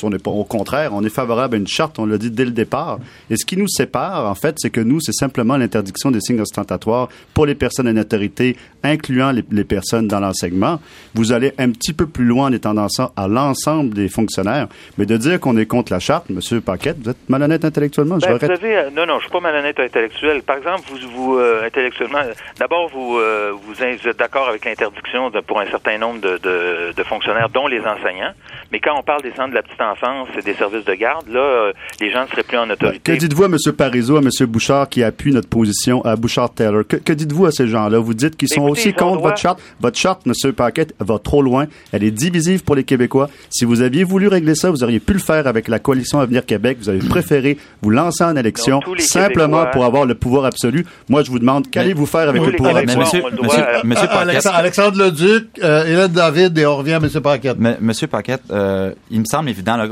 [0.02, 2.44] On n'est pas, au contraire, on est favorable à une charte, on l'a dit dès
[2.44, 2.98] le départ.
[3.30, 6.40] Et ce qui nous sépare, en fait, c'est que nous, c'est simplement l'interdiction des signes
[6.40, 10.80] ostentatoires pour les personnes en autorité, incluant les, les personnes dans l'enseignement.
[11.14, 14.68] Vous allez un petit peu plus loin en étendant ça à l'ensemble des fonctionnaires.
[14.98, 16.60] Mais de dire qu'on est contre la charte, M.
[16.60, 18.18] Paquette, vous êtes malhonnête intellectuellement.
[18.18, 20.42] je Ben, vous non, non, je suis pas malhonnête intellectuel.
[20.42, 22.20] Par exemple, vous, vous euh, intellectuellement,
[22.58, 27.02] d'abord, vous, euh, vous, êtes d'accord avec l'interdiction pour un certain nombre de, de, de
[27.02, 28.32] fonctionnaires, dont les enseignants.
[28.72, 31.28] Mais quand on parle des centres de la petite enfance et des services de garde,
[31.28, 33.16] là, euh, les gens ne seraient plus en Que autorité.
[33.16, 33.56] dites-vous à M.
[33.76, 34.28] Parizeau, à M.
[34.46, 36.82] Bouchard qui appuie notre position, à Bouchard-Taylor?
[36.87, 37.98] Que, que dites-vous à ces gens-là?
[37.98, 39.30] Vous dites qu'ils sont Écoutez, aussi contre droit.
[39.30, 39.60] votre charte.
[39.80, 40.52] Votre charte, M.
[40.52, 41.66] Paquette, va trop loin.
[41.92, 43.28] Elle est divisive pour les Québécois.
[43.50, 46.44] Si vous aviez voulu régler ça, vous auriez pu le faire avec la coalition Avenir
[46.46, 46.78] Québec.
[46.80, 50.84] Vous avez préféré vous lancer en élection Donc, simplement Québécois- pour avoir le pouvoir absolu.
[51.08, 52.98] Moi, je vous demande, qu'allez-vous faire avec le pouvoir absolu?
[52.98, 56.96] Monsieur- monsieur- monsieur Ah, Paquette- Alex- Alexandre Leduc, euh, Hélène David, et on revient à
[56.96, 57.08] M.
[57.22, 57.56] Paquette.
[57.58, 59.86] Mais, Monsieur Paquette, euh, il me semble évident, là,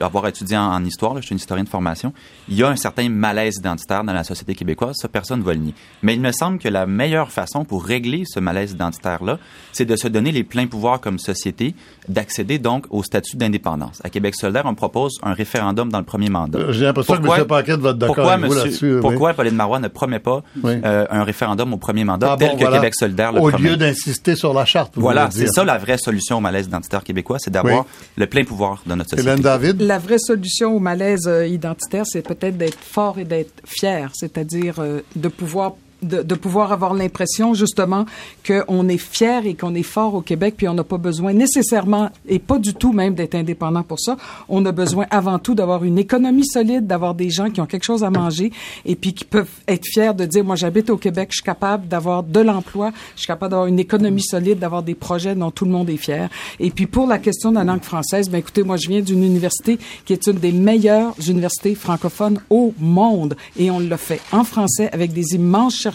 [0.00, 2.12] avoir étudié en, en histoire, là, je suis un historien de formation,
[2.48, 5.52] il y a un certain malaise identitaire dans la société québécoise, ça personne ne va
[5.52, 5.74] le nier.
[6.02, 9.38] Mais il me semble que la meilleure façon pour régler ce malaise identitaire-là,
[9.72, 11.74] c'est de se donner les pleins pouvoirs comme société,
[12.08, 14.00] d'accéder donc au statut d'indépendance.
[14.04, 16.58] À Québec solidaire, on propose un référendum dans le premier mandat.
[16.58, 17.46] Euh, J'ai l'impression que M.
[17.46, 18.94] Paquette va être d'accord avec vous là-dessus.
[18.96, 19.00] oui.
[19.00, 20.72] Pourquoi Pauline Marois ne promet pas Oui.
[20.84, 22.76] euh, un référendum au premier mandat Ah tel bon, que voilà.
[22.78, 23.70] Québec solidaire le Au promet?
[23.70, 24.94] lieu d'insister sur la charte.
[24.96, 27.84] Voilà, c'est ça la vraie solution au malaise identitaire québécois, c'est d'avoir Oui.
[28.16, 29.28] le plein pouvoir de notre société.
[29.28, 29.80] Hélène David?
[29.80, 34.76] La vraie solution au malaise euh, identitaire, c'est peut-être d'être fort et d'être fier, c'est-à-dire
[34.78, 38.04] euh, de pouvoir de, de pouvoir avoir l'impression justement
[38.46, 42.10] qu'on est fier et qu'on est fort au Québec, puis on n'a pas besoin nécessairement
[42.28, 44.16] et pas du tout même d'être indépendant pour ça.
[44.48, 47.84] On a besoin avant tout d'avoir une économie solide, d'avoir des gens qui ont quelque
[47.84, 48.52] chose à manger
[48.84, 51.88] et puis qui peuvent être fiers de dire moi j'habite au Québec, je suis capable
[51.88, 55.64] d'avoir de l'emploi, je suis capable d'avoir une économie solide, d'avoir des projets dont tout
[55.64, 56.28] le monde est fier.
[56.58, 59.22] Et puis pour la question de la langue française, ben écoutez, moi je viens d'une
[59.22, 64.44] université qui est une des meilleures universités francophones au monde et on l'a fait en
[64.44, 65.91] français avec des immenses chercheurs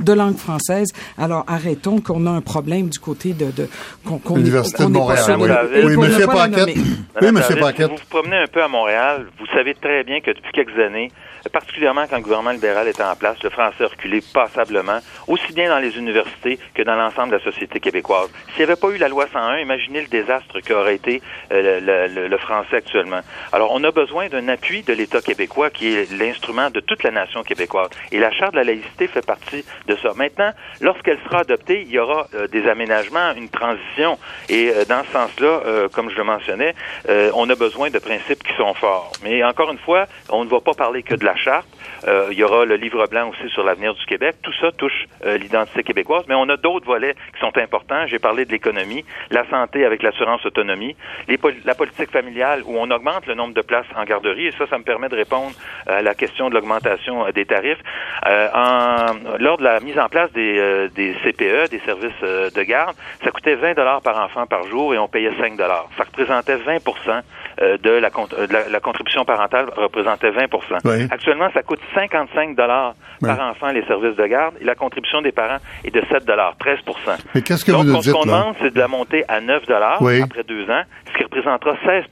[0.00, 0.88] de langue française.
[1.18, 3.68] Alors arrêtons qu'on a un problème du côté de, de
[4.04, 5.24] qu'on est- L'Université de pas Montréal.
[5.24, 5.96] sûr de- oui.
[5.96, 6.76] Monsieur pas Paquette.
[6.76, 7.42] Oui, Madame M.
[7.48, 7.90] David, Paquette.
[7.90, 9.26] Vous vous promenez un peu à Montréal.
[9.38, 11.10] Vous savez très bien que depuis quelques années,
[11.48, 15.68] particulièrement quand le gouvernement libéral était en place, le français a reculé passablement, aussi bien
[15.68, 18.28] dans les universités que dans l'ensemble de la société québécoise.
[18.50, 21.22] S'il n'y avait pas eu la loi 101, imaginez le désastre qu'aurait été
[21.52, 23.20] euh, le, le- le français actuellement.
[23.52, 27.10] Alors, on a besoin d'un appui de l'État québécois qui est l'instrument de toute la
[27.10, 27.88] nation québécoise.
[28.12, 30.12] Et la Charte de la laïcité fait partie de ça.
[30.16, 34.18] Maintenant, lorsqu'elle sera adoptée, il y aura euh, des aménagements, une transition.
[34.48, 35.60] Et euh, dans ce sens-là,
[35.92, 36.74] comme je le mentionnais,
[37.34, 39.12] on a besoin de principes qui sont forts.
[39.22, 41.66] Mais encore une fois, on ne va pas parler que de la charte.
[42.06, 44.36] Euh, il y aura le livre blanc aussi sur l'avenir du Québec.
[44.42, 48.06] Tout ça touche euh, l'identité québécoise, mais on a d'autres volets qui sont importants.
[48.06, 50.96] J'ai parlé de l'économie, la santé avec l'assurance autonomie,
[51.64, 54.78] la politique familiale où on augmente le nombre de places en garderie, et ça, ça
[54.78, 55.52] me permet de répondre
[55.88, 57.82] euh, à la question de l'augmentation des tarifs.
[58.24, 60.90] Lors de la mise en place des,
[61.24, 65.08] CPE, des services de garde, ça coûtait 20 dollars par enfant par jour et on
[65.08, 65.88] payait 5 dollars.
[65.96, 67.20] Ça représentait 20 euh,
[67.60, 70.44] de, la, cont- euh, de la, la contribution parentale représentait 20
[70.84, 71.06] Oui.
[71.10, 73.44] Actuellement, ça coûte 55 dollars par Oui.
[73.50, 77.18] enfant les services de garde et la contribution des parents est de 7 dollars, 13%
[77.34, 79.24] Mais qu'est-ce que Donc, vous nous on- ce qu'on dites, demande, c'est de la monter
[79.28, 80.22] à 9 dollars Oui.
[80.22, 80.82] après deux ans,
[81.20, 82.04] qui représentera 16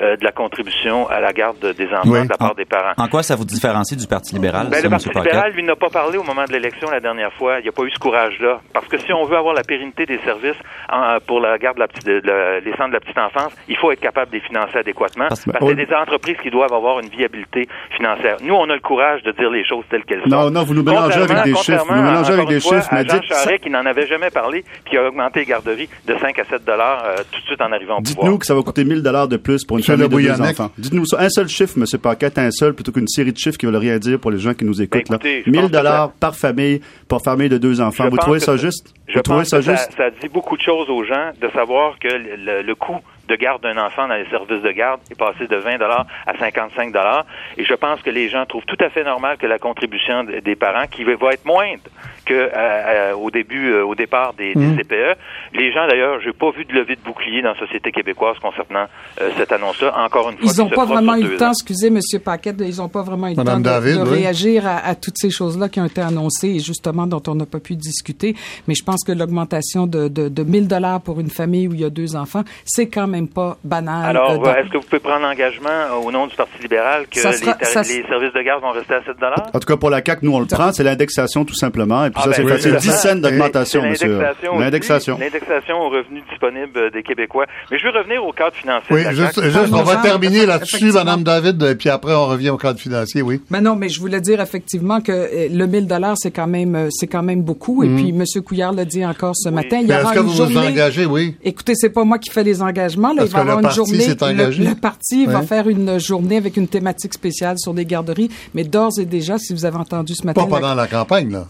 [0.00, 2.24] euh, de la contribution à la garde des enfants Oui.
[2.24, 2.92] de la part En- des parents.
[2.96, 4.88] En quoi ça vous différencie du Parti libéral, Ben, ça, le.
[4.90, 7.58] Parti libéral, lui, n'a pas parlé au moment de l'élection la dernière fois.
[7.58, 8.60] Il n'y a pas eu ce courage-là.
[8.72, 10.56] Parce que si on veut avoir la pérennité des services
[10.90, 13.52] en- pour la garde de la petite, de la- les centres de la petite enfance,
[13.68, 15.26] il faut être capable de les financer adéquatement.
[15.28, 18.36] Parce que- que c'est des entreprises qui doivent avoir une viabilité financière.
[18.42, 20.28] Nous, on a le courage de dire les choses telles qu'elles sont.
[20.30, 21.84] Non, non, vous nous mélangez avec des chiffres.
[21.86, 24.30] Vous nous mélangez avec des fois, chiffres, mais Jean dites Charest, qui n'en avait jamais
[24.30, 27.46] parlé, puis qui a augmenté les garderies de 5 à 7 dollars euh, tout de
[27.46, 28.29] suite en arrivant au pouvoir.
[28.30, 30.70] Dites-nous que ça va coûter 1000 dollars de plus pour une famille de deux enfants.
[30.78, 31.20] Dites-nous ça.
[31.20, 31.84] Un seul chiffre, M.
[32.00, 34.54] Paquette, un seul, plutôt qu'une série de chiffres qui veulent rien dire pour les gens
[34.54, 35.02] qui nous écoutent.
[35.08, 35.42] Ben, écoutez, là.
[35.46, 38.04] je 1000 pense que dollars par famille pour famille de deux enfants.
[38.04, 38.94] Je Vous trouvez ça juste?
[39.08, 39.90] Je Vous trouvez pense ça que juste?
[39.96, 43.36] ça, dit beaucoup de choses aux gens de savoir que le, le- le coût de
[43.36, 46.92] garde d'un enfant dans les services de garde est passé de 20 dollars à 55
[46.92, 47.24] dollars.
[47.56, 50.40] Et je pense que les gens trouvent tout à fait normal que la contribution de-
[50.40, 51.82] des parents, qui va va être moindre
[52.30, 54.76] que euh, euh, au début, euh, au départ des, des Mm.
[54.78, 55.16] CPE.
[55.54, 58.86] Les gens, d'ailleurs, j'ai pas vu de levée de bouclier dans la société québécoise concernant
[59.20, 59.92] euh, cette annonce-là.
[59.98, 61.52] Encore une fois, Ils n'ont pas vraiment eu le temps, ans.
[61.52, 64.18] excusez Monsieur Paquette, ils n'ont pas vraiment eu le temps de, David, de oui.
[64.22, 67.46] réagir à, à toutes ces choses-là qui ont été annoncées et justement dont on n'a
[67.46, 68.34] pas pu discuter.
[68.68, 71.80] Mais je pense que l'augmentation de, de, de 1000 dollars pour une famille où il
[71.80, 74.10] y a deux enfants, c'est quand même pas banal.
[74.16, 77.32] Alors, dans- est-ce que vous pouvez prendre l'engagement au nom du Parti libéral que sera-
[77.32, 79.46] les, ça- tar- les services de garde vont rester à 7 dollars?
[79.52, 80.70] En tout cas, pour la CAQ, nous, on le prend.
[80.72, 82.04] C'est l'indexation, tout simplement.
[82.04, 82.70] Et puis Ah, ça, ben, c'est facile.
[82.72, 82.96] c'est 10 ça.
[82.96, 84.18] cents d'augmentation, monsieur.
[84.18, 85.18] l'indexation L'indexation.
[85.18, 87.46] L'indexation aux revenus disponibles euh, des Québécois.
[87.70, 88.88] Mais je veux revenir au cadre financier.
[88.90, 89.40] Oui, juste,
[89.72, 90.92] on va terminer là-dessus.
[90.92, 93.40] Madame David, et puis après on revient au cadre financier, oui.
[93.50, 96.74] Ben non, mais je voulais dire effectivement que euh, le 1000 dollars c'est quand même
[96.74, 97.82] euh, c'est quand même beaucoup.
[97.84, 99.78] Et puis Monsieur Couillard l'a dit encore ce matin.
[99.80, 99.88] Il y.
[99.88, 100.54] Mais aura est-ce que une vous journée.
[100.54, 101.36] vous engagez, oui?
[101.42, 103.12] Écoutez, c'est pas moi qui fais les engagements.
[103.12, 104.06] Là, il va avoir une parti journée.
[104.34, 108.30] Le, le parti va faire une journée avec une thématique spéciale sur des garderies.
[108.54, 111.46] Mais d'ores et déjà, si vous avez entendu ce matin, Pas pendant la campagne, là.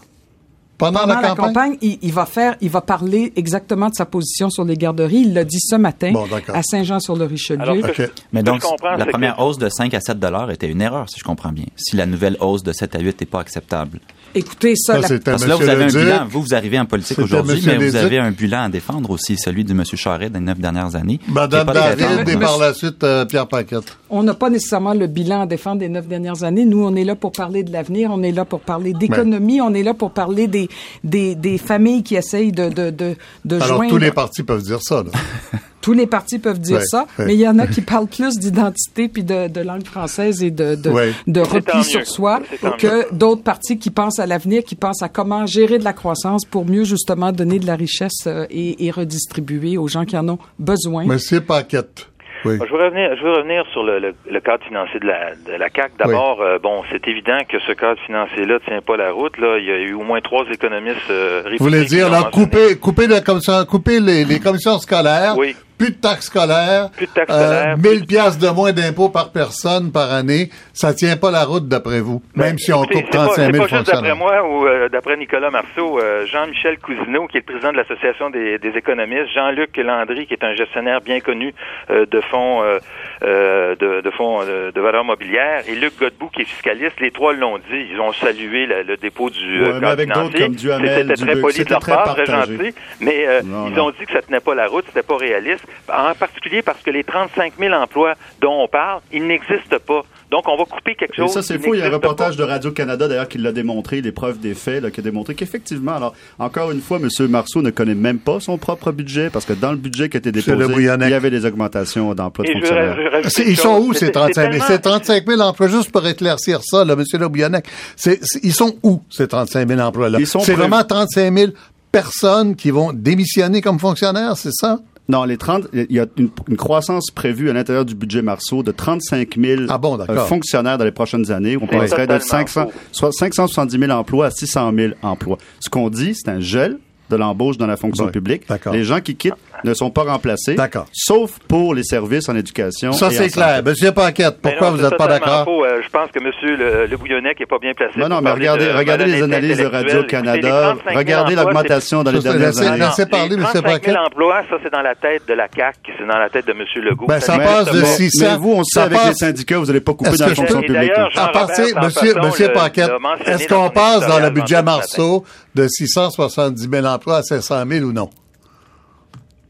[0.81, 1.45] Pendant, pendant la la campagne?
[1.53, 5.21] campagne, il, il va faire, il va parler exactement de sa position sur les garderies.
[5.21, 7.61] Il l'a dit ce matin Bon, à Saint-Jean-sur-le-Richelieu.
[7.61, 7.95] Alors, ce que OK.
[7.97, 8.63] je- Mais donc,
[8.97, 11.51] la première que- hausse de 5 à 7 dollars était une erreur, si je comprends
[11.51, 11.65] bien.
[11.77, 13.99] Si la nouvelle hausse de 7 à 8 n'est pas acceptable.
[14.33, 16.27] Écoutez, ça, Ça, la- Parce que là, vous avez un bilan.
[16.29, 19.63] Vous, vous arrivez en politique aujourd'hui, mais vous avez un bilan à défendre aussi, celui
[19.63, 19.83] de M.
[19.93, 21.19] Charest des neuf dernières années.
[21.27, 23.97] Madame David et par la suite euh, Pierre Paquette.
[24.09, 26.65] On n'a pas nécessairement le bilan à défendre des neuf dernières années.
[26.65, 29.73] Nous, on est là pour parler de l'avenir, on est là pour parler d'économie, on
[29.73, 30.69] est là pour parler des,
[31.03, 33.15] des, des familles qui essayent de, de, de,
[33.45, 33.89] de Alors joindre.
[33.91, 35.11] tous les partis peuvent dire ça, là.
[35.81, 37.25] Tous les partis peuvent dire Ouais, ça, ouais.
[37.25, 40.51] mais il y en a qui parlent plus d'identité puis de, de langue française et
[40.51, 41.11] de, de, Ouais.
[41.41, 41.83] repli mieux.
[41.83, 42.39] sur soi
[42.77, 46.45] que d'autres partis qui pensent à l'avenir, qui pensent à comment gérer de la croissance
[46.45, 50.27] pour mieux justement donner de la richesse euh, et, et redistribuer aux gens qui en
[50.29, 51.05] ont besoin.
[51.05, 52.07] Monsieur Paquette.
[52.43, 52.55] Oui.
[52.57, 55.51] Je veux revenir, je veux revenir sur le, le- le cadre financier de la, de
[55.59, 55.91] la CAC.
[55.99, 59.37] D'abord, euh, bon, c'est évident que ce cadre financier-là tient pas la route.
[59.37, 62.77] Là, il y a eu au moins trois économistes euh, Vous voulez dire, là, couper,
[62.77, 65.55] couper, la commission, couper les, les commissions scolaires, Oui.
[65.81, 69.91] Plus de taxes scolaires, Plus de taxes scolaires, 1000 piastres de moins d'impôts par personne
[69.91, 73.17] par année, ça tient pas la route d'après vous, même si on Ben, coupe c'est
[73.17, 76.77] pas- 35 000 C'est pas juste d'après moi ou euh, d'après Nicolas Marceau, euh, Jean-Michel
[76.79, 80.53] Cousineau, qui est le président de l'Association des, des économistes, Jean-Luc Landry, qui est un
[80.55, 81.53] gestionnaire bien connu
[81.89, 82.79] euh, de fonds euh,
[83.23, 86.99] euh, de, de fonds euh, de valeur mobilière, et Luc Godbout, qui est fiscaliste.
[86.99, 87.87] Les trois l'ont dit.
[87.91, 91.25] Ils ont salué la- le dépôt du Ouais, euh, mais avec d'autres comme Duhamel, C'était
[91.25, 92.73] très poli de leur part, très gentil.
[92.99, 93.87] Mais euh, Non, ils non.
[93.87, 95.65] ont dit que ça tenait pas la route, c'était pas réaliste.
[95.91, 100.03] En particulier parce que les 35 000 emplois dont on parle, ils n'existent pas.
[100.31, 101.31] Donc, on va couper quelque Et chose.
[101.33, 101.73] ça, c'est faux.
[101.75, 102.43] Il y a un reportage pas.
[102.43, 106.13] de Radio-Canada, d'ailleurs, qui l'a démontré, l'épreuve des faits, là, qui a démontré qu'effectivement, alors,
[106.39, 107.09] encore une fois, M.
[107.27, 110.19] Marceau ne connaît même pas son propre budget, parce que dans le budget qui a
[110.19, 112.97] été déposé, il y avait des augmentations d'emplois de Et je fonctionnaires.
[113.25, 114.51] je une Ils sont où ces 35 000?
[114.51, 117.65] tellement- C'est 35 000 emplois, juste pour éclaircir ça, là, Monsieur Le Bouillonnec.
[117.97, 120.19] C'est- c'est- Ils sont où, ces 35 000 emplois-là?
[120.25, 121.51] C'est vraiment 35 000
[121.91, 124.79] personnes qui vont démissionner comme fonctionnaires, c'est ça?
[125.09, 128.63] Non, les 30, il y a une, une croissance prévue à l'intérieur du budget Marceau
[128.63, 131.57] de 35 000 Ah bon, euh, fonctionnaires dans les prochaines années.
[131.57, 132.71] On passerait de totalement 500, faux.
[132.91, 135.37] soit 570 000 emplois à 600 000 emplois.
[135.59, 136.77] Ce qu'on dit, c'est un gel
[137.11, 138.43] de l'embauche dans la fonction publique.
[138.71, 140.87] Les gens qui quittent ne sont pas remplacés, D'accord.
[140.91, 142.91] sauf pour les services en éducation.
[142.93, 143.61] Ça, c'est clair.
[143.63, 145.47] Monsieur Paquette, pourquoi non, vous n'êtes pas d'accord?
[145.47, 146.31] Euh, je pense que M.
[146.57, 147.93] Le, le Bouillonnec n'est pas bien placé.
[147.99, 149.65] Non, non, pour mais regardez, de regardez les analyses de.
[149.65, 152.79] Radio-Canada, Écoutez, les 35 000 regardez l'augmentation dans les dernières années.
[152.85, 153.41] laissez- parler, les M.
[153.43, 153.95] 35 000 Paquet.
[153.97, 156.63] emplois, ça, c'est dans la tête de la CAQ, c'est dans la tête de M.
[156.83, 157.05] Legault.
[157.07, 157.85] Ben, ça passe de pas.
[157.87, 160.35] six- Mais 600, vous, on sait avec les syndicats, vous n'allez pas couper dans la
[160.35, 160.91] fonction publique.
[161.15, 162.91] À partir, monsieur, monsieur Paquette,
[163.25, 167.00] est-ce qu'on passe dans le budget Marceau de 670 000 emplois?
[167.09, 168.09] À 500 000 ou non?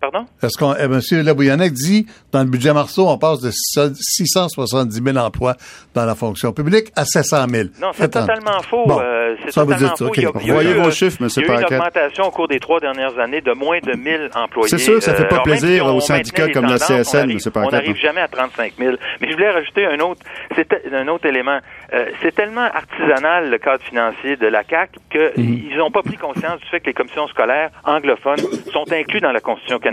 [0.01, 0.25] Pardon?
[0.41, 5.17] Est-ce qu'on, eh, monsieur Labouillonnec dit, dans le budget Marceau, on passe de 670 000
[5.17, 5.55] emplois
[5.93, 7.69] dans la fonction publique à 700 000.
[7.79, 8.83] Non, c'est totalement faux.
[8.87, 10.11] Bon, euh, c'est ça vous totalement faux.
[10.15, 11.53] Il y a- il y a Voyez eu, vos euh, chiffres, monsieur Il y a
[11.53, 14.69] eu une augmentation au cours des trois dernières années de moins de 1000 employés.
[14.69, 17.51] C'est sûr, ça fait Euh, pas plaisir si on aux syndicats comme la CSN, monsieur
[17.51, 18.01] Paquette, On n'arrive non?
[18.01, 18.95] jamais à 35 000.
[19.21, 20.21] Mais je voulais rajouter un autre,
[20.55, 21.59] c'est un autre élément.
[21.93, 26.59] Euh, c'est tellement artisanal le cadre financier de la CAC qu'ils n'ont pas pris conscience
[26.61, 28.39] du fait que les commissions scolaires anglophones
[28.71, 29.90] sont inclus dans la Constitution canadienne.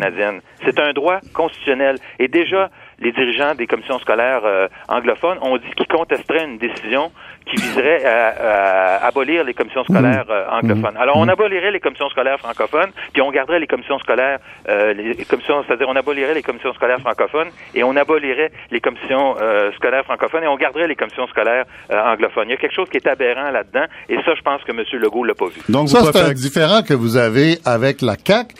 [0.64, 1.96] C'est un droit constitutionnel.
[2.18, 7.12] Et déjà, les dirigeants des commissions scolaires euh, anglophones ont dit qu'ils contesteraient une décision
[7.46, 10.96] qui viserait à, à abolir les commissions scolaires euh, anglophones.
[10.96, 15.24] Alors, on abolirait les commissions scolaires francophones, puis on garderait les commissions scolaires, euh, les
[15.24, 20.04] commissions, c'est-à-dire on abolirait les commissions scolaires francophones et on abolirait les commissions euh, scolaires
[20.04, 22.48] francophones et on garderait les commissions scolaires euh, anglophones.
[22.48, 24.82] Il y a quelque chose qui est aberrant là-dedans, et ça, je pense que M.
[25.00, 25.60] Legault l'a pas vu.
[25.68, 28.54] Donc, ça, c'est un différent que vous avez avec la CAQ,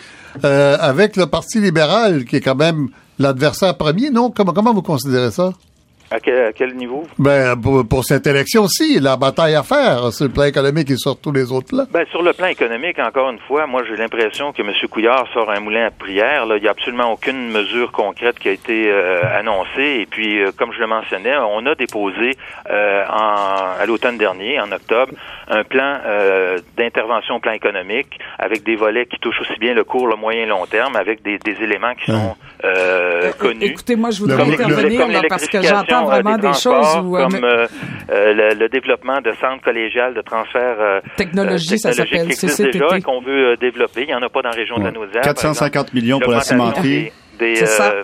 [0.44, 4.30] euh, avec le Parti libéral, qui est quand même l'adversaire premier, non?
[4.30, 5.52] Comment, comment vous considérez ça?
[6.10, 7.06] À quel, à quel niveau?
[7.18, 11.18] Ben, pour, pour cette élection-ci, la bataille à faire sur le plan économique et sur
[11.20, 11.84] tous les autres plans.
[11.90, 14.72] Ben, sur le plan économique, encore une fois, moi, j'ai l'impression que M.
[14.90, 16.46] Couillard sort un moulin à prière.
[16.46, 16.56] Là.
[16.56, 19.98] Il n'y a absolument aucune mesure concrète qui a été euh, annoncée.
[20.00, 22.36] Et puis, euh, comme je le mentionnais, on a déposé
[22.70, 25.12] euh, en, à l'automne dernier, en octobre,
[25.48, 29.84] un plan euh, d'intervention au plan économique avec des volets qui touchent aussi bien le
[29.84, 33.66] court, le moyen et long terme, avec des, des éléments qui sont euh, connus.
[33.66, 36.84] Écoutez, moi, je voudrais Comme intervenir comme là, parce que j'entends vraiment euh, des transports,
[36.94, 37.16] choses où...
[37.16, 37.66] euh, comme euh,
[38.10, 42.50] euh, le, le développement de centres collégiales de transfert euh, Technologie, euh, ça technologique s'appelle,
[42.50, 42.78] CCTT.
[42.78, 44.02] déjà et qu'on veut développer.
[44.02, 45.22] Il n'y en a pas dans la région de la Naudière.
[45.22, 45.90] par 450 exemple.
[45.94, 47.12] millions pour la cimenterie.
[47.38, 47.90] Des, des, C'est ça.
[47.92, 48.02] euh,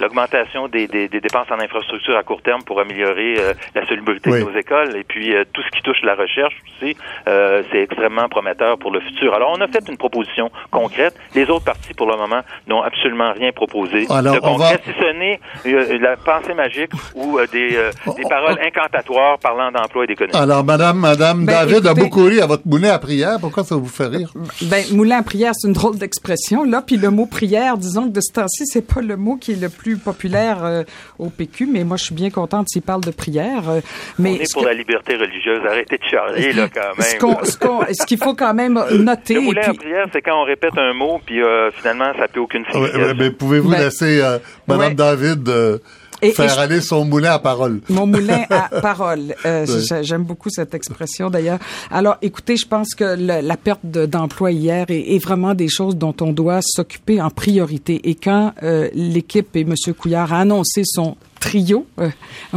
[0.00, 4.30] L'augmentation des, des, des dépenses en infrastructure à court terme pour améliorer euh, la solubilité
[4.30, 4.40] Oui.
[4.40, 7.82] de nos écoles et puis euh, tout ce qui touche la recherche aussi, euh, c'est
[7.82, 9.34] extrêmement prometteur pour le futur.
[9.34, 11.14] Alors on a fait une proposition concrète.
[11.34, 14.92] Les autres partis pour le moment n'ont absolument rien proposé Alors, de on concret, va-
[14.92, 19.70] si ce n'est euh, la pensée magique ou euh, des, euh, des paroles incantatoires parlant
[19.72, 20.36] d'emploi et d'économie.
[20.38, 23.38] Alors, Madame, Madame Ben, David a beaucoup ri à votre moulin à prière.
[23.40, 24.30] Pourquoi ça vous fait rire?
[24.62, 26.82] Ben, moulin à prière, c'est une drôle d'expression, là.
[26.86, 29.60] Puis le mot prière, disons que de ce temps-ci, c'est pas le mot qui est
[29.60, 30.82] le plus populaire euh,
[31.18, 33.68] au PQ, mais moi, je suis bien contente s'il parle de prière.
[33.68, 33.80] euh,
[34.18, 35.60] mais on est pour que- la liberté religieuse.
[35.66, 37.06] Arrêtez de charler, là, quand même.
[37.06, 40.22] ce qu'on- ce qu'on- ce qu'il faut quand même noter, Le à puis- prière, c'est
[40.22, 43.06] quand on répète un mot, puis euh, finalement, ça n'a plus aucune Ouais, signification.
[43.06, 44.94] ouais, mais pouvez-vous Ben, laisser euh, Madame ouais.
[44.94, 45.78] David euh,
[46.22, 47.80] Et- faire et je- aller son moulin à parole?
[47.88, 49.34] Mon moulin à parole.
[49.44, 50.02] Euh, Ouais.
[50.04, 51.58] J'aime beaucoup cette expression d'ailleurs.
[51.90, 55.68] Alors, écoutez, je pense que le- la perte de- d'emploi hier est, est vraiment des
[55.68, 58.08] choses dont on doit s'occuper en priorité.
[58.08, 59.74] Et quand euh, l'équipe et M.
[59.98, 62.10] Couillard a annoncé son trio, euh,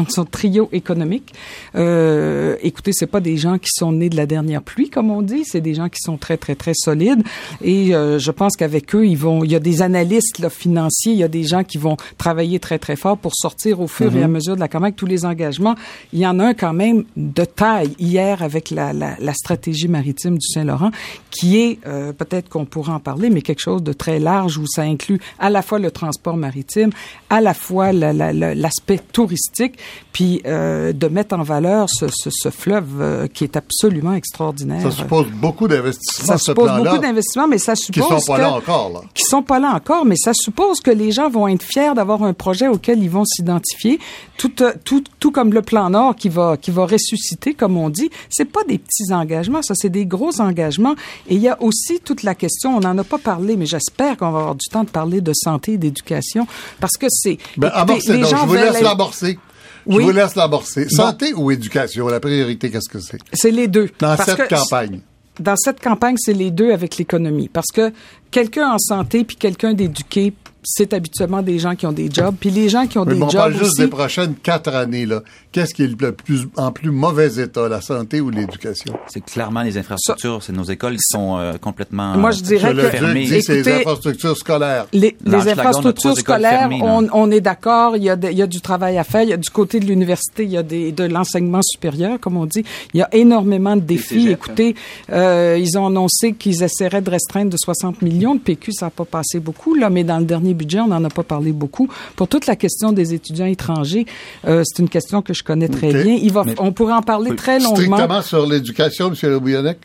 [0.09, 1.33] son trio économique.
[1.75, 5.21] Euh, écoutez, c'est pas des gens qui sont nés de la dernière pluie, comme on
[5.21, 5.43] dit.
[5.45, 7.23] C'est des gens qui sont très, très, très solides.
[7.61, 9.43] Et euh, je pense qu'avec eux, ils vont.
[9.43, 12.59] Il y a des analystes là, financiers, il y a des gens qui vont travailler
[12.59, 15.25] très, très fort pour sortir au fur et à mesure de la campagne tous les
[15.25, 15.75] engagements.
[16.13, 19.87] Il y en a un quand même de taille hier avec la, la, la stratégie
[19.87, 20.91] maritime du Saint-Laurent,
[21.29, 24.65] qui est euh, peut-être qu'on pourra en parler, mais quelque chose de très large où
[24.67, 26.89] ça inclut à la fois le transport maritime,
[27.29, 29.77] à la fois la- la- la- l'aspect touristique,
[30.13, 34.81] puis euh, de mettre en valeur ce, ce, ce fleuve euh, qui est absolument extraordinaire.
[34.81, 38.31] Ça suppose beaucoup d'investissements, Ça ce suppose plan-là, beaucoup d'investissements, mais ça qui suppose sont
[38.31, 38.89] pas que- là encore.
[38.93, 39.01] Là.
[39.13, 42.23] qui sont pas là encore, mais ça suppose que les gens vont être fiers d'avoir
[42.23, 43.99] un projet auquel ils vont s'identifier,
[44.37, 47.89] tout, euh, tout, tout comme le plan Nord qui va, qui va ressusciter, comme on
[47.89, 48.09] dit.
[48.29, 50.95] C'est pas des petits engagements, ça, c'est des gros engagements.
[51.27, 54.17] Et il y a aussi toute la question, on n'en a pas parlé, mais j'espère
[54.17, 56.47] qu'on va avoir du temps de parler de santé et d'éducation,
[56.79, 57.37] parce que c'est...
[57.57, 57.71] Ben,
[58.07, 59.39] les gens je laisse l'amorcer.
[59.87, 60.03] Je Oui.
[60.03, 60.87] vous laisse l'amorcer.
[60.89, 62.07] Santé ou éducation?
[62.07, 63.17] La priorité, qu'est-ce que c'est?
[63.33, 63.89] C'est les deux.
[63.99, 65.01] Dans Parce cette campagne.
[65.39, 67.49] dans cette campagne, c'est les deux avec l'économie.
[67.51, 67.91] Parce que
[68.31, 72.35] quelqu'un en santé puis quelqu'un d'éduqué, c'est habituellement des gens qui ont des jobs.
[72.39, 74.35] Puis les gens qui ont Mais des bon, on jobs parle juste aussi, des prochaines
[74.35, 75.07] quatre années.
[75.07, 75.21] là.
[75.51, 78.93] Qu'est-ce qui est le plus, en plus mauvais état, la santé ou l'éducation?
[79.07, 82.79] C'est clairement les infrastructures, c'est nos écoles qui sont euh, complètement Moi, je dirais que-
[82.89, 83.25] fermées.
[83.25, 84.85] les infrastructures scolaires.
[84.93, 88.47] les, infrastructures scolaires, fermées, on, on est d'accord, il y, a de- il y a
[88.47, 89.23] du travail à faire.
[89.23, 92.37] Il y a du côté de l'université, il y a des, de l'enseignement supérieur, comme
[92.37, 92.63] on dit.
[92.93, 94.29] Il y a énormément de défis.
[94.29, 94.75] Écoutez,
[95.11, 98.20] euh, ils ont annoncé qu'ils essaieraient de restreindre de 60 millions.
[98.33, 101.03] Le PQ, ça n'a pas passé beaucoup, là, mais dans le dernier budget, on n'en
[101.03, 101.87] a pas parlé beaucoup.
[102.15, 104.05] Pour toute la question des étudiants étrangers,
[104.47, 106.15] euh, c'est une question que je connais très bien.
[106.21, 107.97] Il va, Mais- on pourrait en parler très longuement.
[107.97, 109.15] Strictement sur l'éducation, M.
[109.23, 109.77] Le Bouillonnec?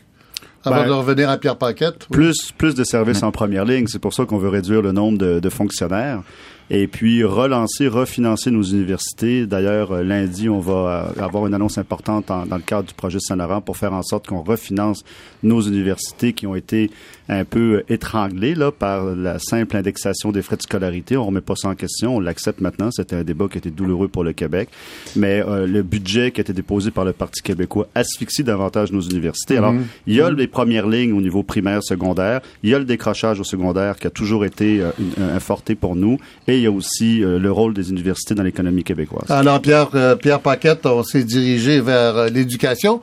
[0.63, 2.07] Avant Ben, de revenir à Pierre Paquette.
[2.09, 2.17] oui.
[2.17, 3.87] Plus, plus de services en première ligne.
[3.87, 6.21] C'est pour ça qu'on veut réduire le nombre de, de fonctionnaires.
[6.69, 9.45] Et puis relancer, refinancer nos universités.
[9.45, 12.93] D'ailleurs, euh, lundi, on va euh, avoir une annonce importante en- dans le cadre du
[12.93, 15.03] projet Saint-Laurent pour faire en sorte qu'on refinance
[15.43, 16.91] nos universités qui ont été
[17.29, 21.17] un peu étranglées là, par la simple indexation des frais de scolarité.
[21.17, 22.89] On remet pas ça en question, on l'accepte maintenant.
[22.91, 24.69] C'était un débat qui était douloureux pour le Québec.
[25.15, 29.01] Mais euh, le budget qui a été déposé par le Parti québécois asphyxie davantage nos
[29.01, 29.57] universités.
[29.57, 29.73] Alors,
[30.05, 32.41] il y a les premières lignes au niveau primaire, secondaire.
[32.63, 35.75] Il y a le décrochage au secondaire qui a toujours été euh, une- un forté
[35.75, 36.19] pour nous.
[36.47, 39.29] Et il y a aussi euh, le rôle des universités dans l'économie québécoise.
[39.29, 43.01] Alors, Pierre, euh, Pierre Paquette, on s'est dirigé vers euh, l'éducation.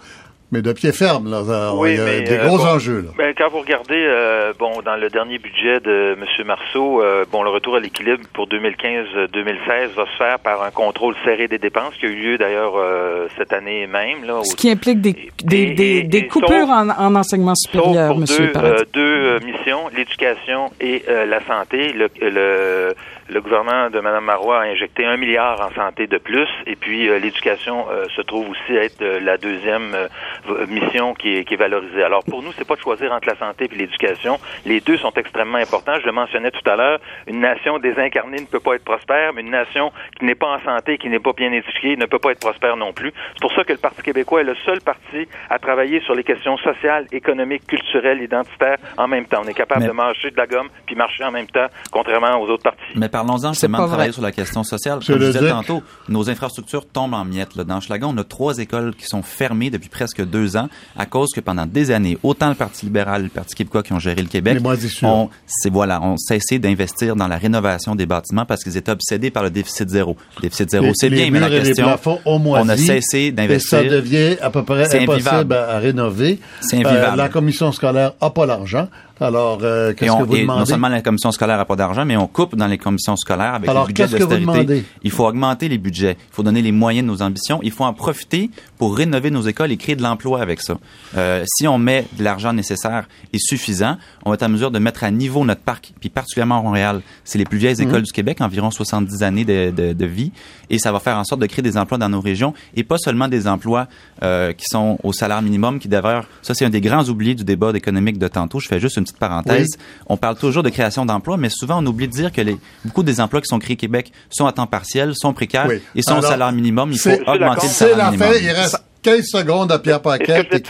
[0.54, 1.30] Mais de pied ferme.
[1.30, 1.72] Là.
[1.74, 3.02] Oui, Il y a mais, des euh, gros bon, enjeux.
[3.06, 3.10] Là.
[3.18, 6.46] Ben, quand vous regardez, euh, bon, dans le dernier budget de M.
[6.46, 11.14] Marceau, euh, bon, le retour à l'équilibre pour 2015-2016 va se faire par un contrôle
[11.24, 14.24] serré des dépenses qui a eu lieu d'ailleurs euh, cette année même.
[14.24, 17.54] Là, Ce qui implique des, des, et- des, et- des coupures sauf- en, en enseignement
[17.54, 21.92] Sauf supérieur, pour Monsieur deux, euh, deux euh, missions, l'éducation et euh, la santé.
[21.92, 22.94] Le, le,
[23.28, 27.08] le gouvernement de Mme Marois a injecté un milliard en santé de plus, et puis
[27.08, 31.54] euh, l'éducation euh, se trouve aussi être euh, la deuxième euh, mission qui est, qui
[31.54, 32.02] est valorisée.
[32.02, 34.38] Alors pour nous, c'est pas de choisir entre la santé et l'éducation.
[34.66, 35.98] Les deux sont extrêmement importants.
[36.00, 36.98] Je le mentionnais tout à l'heure.
[37.26, 40.60] Une nation désincarnée ne peut pas être prospère, mais une nation qui n'est pas en
[40.60, 43.12] santé, qui n'est pas bien éduquée, ne peut pas être prospère non plus.
[43.34, 46.24] C'est pour ça que le Parti québécois est le seul parti à travailler sur les
[46.24, 49.40] questions sociales, économiques, culturelles, identitaires en même temps.
[49.44, 52.36] On est capable Mais- de marcher de la gomme puis marcher en même temps, contrairement
[52.40, 52.82] aux autres partis.
[52.96, 54.12] Mais parlons-en justement de travailler vrai.
[54.12, 54.94] sur la question sociale.
[54.98, 57.54] Comme je le disais tantôt, nos infrastructures tombent en miettes.
[57.54, 57.62] Là.
[57.64, 61.30] Dans Schlagan, on a trois écoles qui sont fermées depuis presque deux ans à cause
[61.32, 64.28] que pendant des années, autant le Parti libéral le Parti québécois qui ont géré le
[64.28, 64.58] Québec,
[65.04, 69.30] ont, c'est, voilà, ont cessé d'investir dans la rénovation des bâtiments parce qu'ils étaient obsédés
[69.30, 70.16] par le déficit zéro.
[70.38, 71.86] Le déficit zéro, c'est bien, mais la murs et les question,
[72.26, 73.82] on a cessé Et ça d'investir.
[73.90, 75.54] devient à peu près C'est impossible invivable.
[75.54, 76.40] à, à rénover.
[76.60, 77.12] C'est invivable.
[77.12, 78.88] Euh, la commission scolaire n'a pas l'argent.
[79.20, 80.60] Alors, euh, qu'est-ce que vous et demandez?
[80.60, 83.54] non seulement la commission scolaire n'a pas d'argent, mais on coupe dans les commissions scolaires
[83.54, 84.84] avec Alors, vous d'austérité.
[85.04, 86.16] Il faut augmenter les budgets.
[86.18, 87.60] Il faut donner les moyens de nos ambitions.
[87.62, 90.74] Il faut en profiter pour rénover nos écoles et créer de l'emploi avec ça.
[91.16, 94.80] Euh, si on met de l'argent nécessaire et suffisant, on va être en mesure de
[94.80, 97.00] mettre à niveau notre parc, puis particulièrement à Montréal.
[97.22, 97.88] C'est les plus vieilles Mhm.
[97.88, 100.32] écoles du Québec, environ 70 années de, de- de vie,
[100.70, 102.98] et ça va faire en sorte de créer des emplois dans nos régions, et pas
[102.98, 103.86] seulement des emplois
[104.24, 107.44] euh, qui sont au salaire minimum, qui d'ailleurs, ça c'est un des grands oubliés du
[107.44, 108.58] débat économique de tantôt.
[108.58, 109.76] Je fais juste une petite parenthèse.
[110.08, 113.02] On parle toujours de création d'emplois, mais souvent on oublie de dire que les, beaucoup
[113.02, 115.80] des emplois qui sont créés au Québec sont à temps partiel, sont précaires Oui.
[115.94, 116.90] et sont Alors, au salaire minimum.
[116.92, 118.28] Il faut augmenter le salaire la minimum.
[118.32, 118.38] fin.
[118.40, 120.52] Il reste 15 secondes à Pierre que je Paquette.
[120.54, 120.60] Et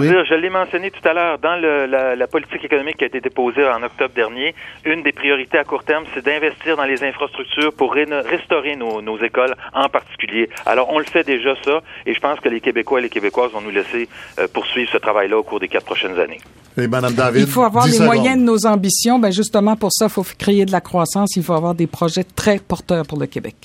[0.00, 0.08] oui.
[0.08, 3.08] dire, je l'ai mentionné tout à l'heure, dans le- la, la politique économique qui a
[3.08, 7.02] été déposée en octobre dernier, une des priorités à court terme, c'est d'investir dans les
[7.04, 10.48] infrastructures pour réno- restaurer nos, nos écoles en particulier.
[10.66, 13.50] Alors, on le fait déjà ça, et je pense que les Québécois et les Québécoises
[13.52, 16.40] vont nous laisser euh, poursuivre ce travail-là au cours des quatre prochaines années.
[16.78, 17.42] Et Madame David.
[17.42, 18.14] Il faut avoir 10 les secondes.
[18.14, 19.18] moyens de nos ambitions.
[19.18, 21.34] Ben justement, pour ça, il faut créer de la croissance.
[21.36, 23.56] Il faut avoir des projets très porteurs pour le Québec.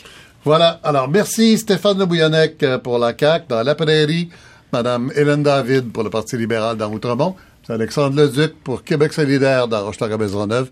[0.46, 0.80] Voilà.
[0.84, 4.30] Alors, merci Stéphane Le Bouillonnec euh, pour la CAQ dans la prairie,
[4.72, 7.36] Madame Hélène David pour le Parti libéral dans Outremont,
[7.68, 7.76] M.
[7.76, 10.70] Alexandre Leduc pour Québec neuve dans Rochelaga-Maisonneuve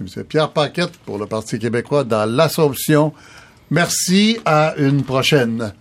[0.00, 0.24] et M.
[0.24, 3.12] Pierre Paquette pour le Parti québécois dans l'Assomption.
[3.70, 4.38] Merci.
[4.44, 5.72] À une prochaine.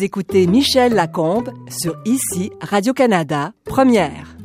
[0.00, 4.36] Écoutez Michel Lacombe sur ICI Radio-Canada, première.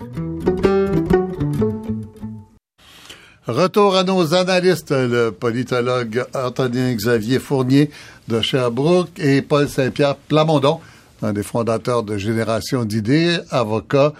[3.45, 7.91] Retour à nos analystes, le politologue Antonin Xavier Fournier
[8.27, 10.79] de Sherbrooke et Paul Saint-Pierre Plamondon,
[11.21, 14.13] un des fondateurs de Génération d'idées, avocat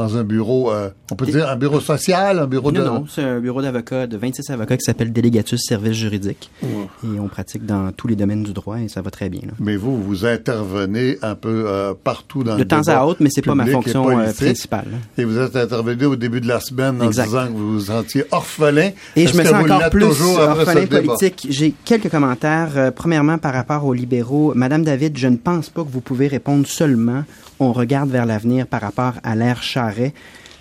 [0.00, 2.78] dans un bureau, euh, on peut dire un bureau social, un bureau de...
[2.78, 6.50] Non, non, c'est un bureau d'avocats, de 26 avocats qui s'appelle Délégatus Services Juridiques.
[6.62, 9.42] Et on pratique dans tous les domaines du droit et ça va très bien.
[9.44, 9.52] là.
[9.58, 13.20] Mais vous, vous intervenez un peu euh, partout dans De le temps débat à autre,
[13.22, 14.86] mais c'est pas ma et fonction euh, principale.
[15.18, 17.24] Et vous êtes intervenu au début de la semaine en Exact.
[17.26, 18.90] disant que vous vous sentiez orphelin.
[19.16, 21.46] Et je me sens encore plus orphelin politique.
[21.50, 22.92] J'ai quelques commentaires.
[22.96, 24.52] Premièrement, par rapport aux libéraux.
[24.54, 27.24] Madame David, je ne pense pas que vous pouvez répondre seulement
[27.60, 30.12] on regarde vers l'avenir par rapport à l'ère Charret.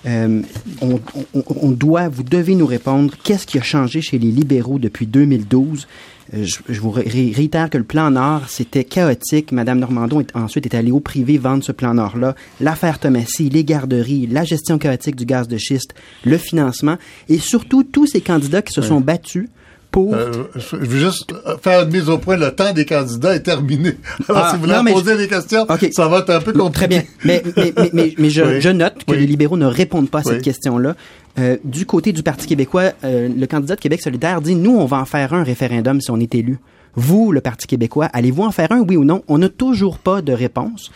[0.06, 0.42] Euh,
[0.82, 1.00] on,
[1.34, 5.06] on- on doit, vous devez nous répondre qu'est-ce qui a changé chez les libéraux depuis
[5.08, 5.88] 2012.
[6.34, 7.04] Euh, Je, je vous ré-
[7.36, 9.52] réitère que le plan Nord, c'était chaotique.
[9.52, 12.36] Madame Normandon est, ensuite est allée au privé vendre ce plan Nord-là.
[12.62, 15.94] L'affaire Thomasy, les garderies, la gestion chaotique du gaz de schiste,
[16.24, 16.96] le financement
[17.28, 19.50] et surtout tous ces candidats qui se sont battus
[19.92, 20.14] pour...
[20.14, 22.38] Euh, je veux juste faire une mise au point.
[22.38, 23.94] Le temps des candidats est terminé.
[24.30, 26.40] Alors, Ah, si vous voulez non, mais poser je- des questions, ça va être un
[26.42, 26.72] peu compliqué.
[26.74, 27.04] Très bien.
[27.26, 28.62] Mais, mais, mais, mais, mais je, Oui.
[28.62, 29.18] je note que Oui.
[29.20, 30.96] les libéraux ne répondent pas à cette question-là.
[31.38, 34.86] Euh, du côté du Parti québécois, euh, le candidat de Québec solidaire dit, nous, on
[34.86, 36.60] va en faire un référendum si on est élu.
[36.96, 39.24] Vous, le Parti québécois, allez-vous en faire un, oui ou non?
[39.28, 40.92] On n'a toujours pas de réponse.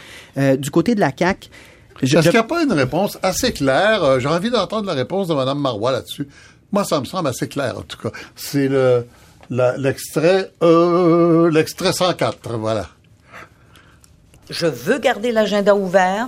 [0.58, 1.50] Du côté de la CAQ,
[2.02, 4.04] je- Est-ce je- qu'il n'y a pas une réponse assez claire?
[4.04, 6.28] Euh, J'ai envie d'entendre la réponse de Mme Marois là-dessus.
[6.74, 8.09] Moi, ça me semble assez clair, en tout cas.
[8.36, 9.05] C'est le
[9.49, 12.88] l'extrait euh, l'extrait 104, voilà.
[14.49, 16.28] Je veux garder l'agenda ouvert.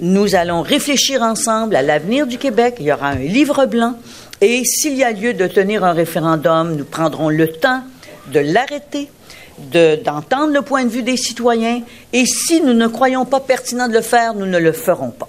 [0.00, 2.76] Nous allons réfléchir ensemble à l'avenir du Québec.
[2.80, 3.98] Il y aura un livre blanc.
[4.40, 7.82] Et s'il y a lieu de tenir un référendum, nous prendrons le temps
[8.32, 9.10] de l'arrêter,
[9.72, 11.82] de- d'entendre le point de vue des citoyens.
[12.12, 15.28] Et si nous ne croyons pas pertinent de le faire, nous ne le ferons pas.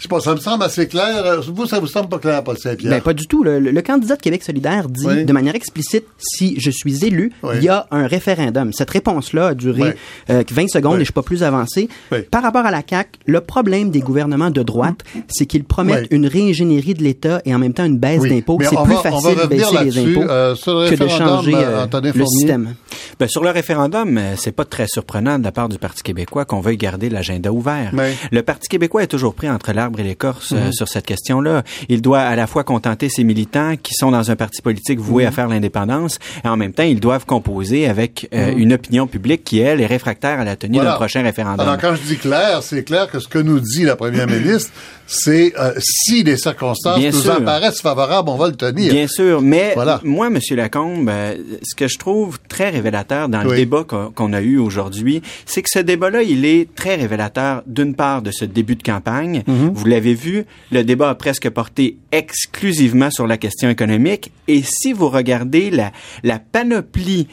[0.00, 1.42] Je sais pas, ça me semble assez clair.
[1.46, 2.90] Vous, ça vous semble pas clair, Paul Saint-Pierre?
[2.90, 3.44] Ben, pas du tout.
[3.44, 5.26] Le, le- le candidat de Québec solidaire dit Oui.
[5.26, 7.56] de manière explicite, si je suis élu, Oui.
[7.58, 8.72] il y a un référendum.
[8.72, 9.88] Cette réponse-là a duré Oui.
[10.30, 11.00] euh, 20 secondes Oui.
[11.00, 11.90] et je suis pas plus avancé.
[12.12, 12.20] Oui.
[12.30, 16.16] Par rapport à la CAQ, le problème des gouvernements de droite, c'est qu'ils promettent Oui.
[16.16, 18.30] une réingénierie de l'État et en même temps une baisse Oui.
[18.30, 18.56] d'impôts.
[18.62, 21.54] C'est plus va- facile de baisser les impôts Euh, sur le que de référendum, changer
[21.56, 22.74] euh, le système.
[23.18, 26.60] Ben, sur le référendum, c'est pas très surprenant de la part du Parti québécois qu'on
[26.60, 27.90] veuille garder l'agenda ouvert.
[27.92, 28.14] Oui.
[28.32, 30.72] Le Parti québécois est toujours pris entre l'arbre et l'écorce Mhm.
[30.72, 31.62] sur cette question-là.
[31.88, 35.24] Il doit à la fois contenter ses militants qui sont dans un parti politique voué
[35.24, 35.28] Mhm.
[35.28, 38.58] à faire l'indépendance et en même temps, ils doivent composer avec euh, Mhm.
[38.58, 40.90] une opinion publique qui, elle, est réfractaire à la tenue Voilà.
[40.92, 41.66] d'un prochain référendum.
[41.66, 44.70] Alors, quand je dis clair, c'est clair que ce que nous dit la première ministre,
[45.12, 47.32] c'est euh, si les circonstances Bien nous sûr.
[47.32, 48.92] apparaissent favorables, on va le tenir.
[48.92, 50.00] Bien sûr, mais Voilà.
[50.04, 51.34] moi, Monsieur Lacombe, euh,
[51.64, 53.84] ce que je trouve très révélateur dans le débat
[54.14, 58.30] qu'on a eu aujourd'hui, c'est que ce débat-là, il est très révélateur d'une part de
[58.30, 59.42] ce début de campagne.
[59.48, 59.72] Mhm.
[59.74, 64.30] Vous l'avez vu, le débat a presque porté exclusivement sur la question économique.
[64.46, 65.90] Et si vous regardez la,
[66.22, 67.26] la panoplie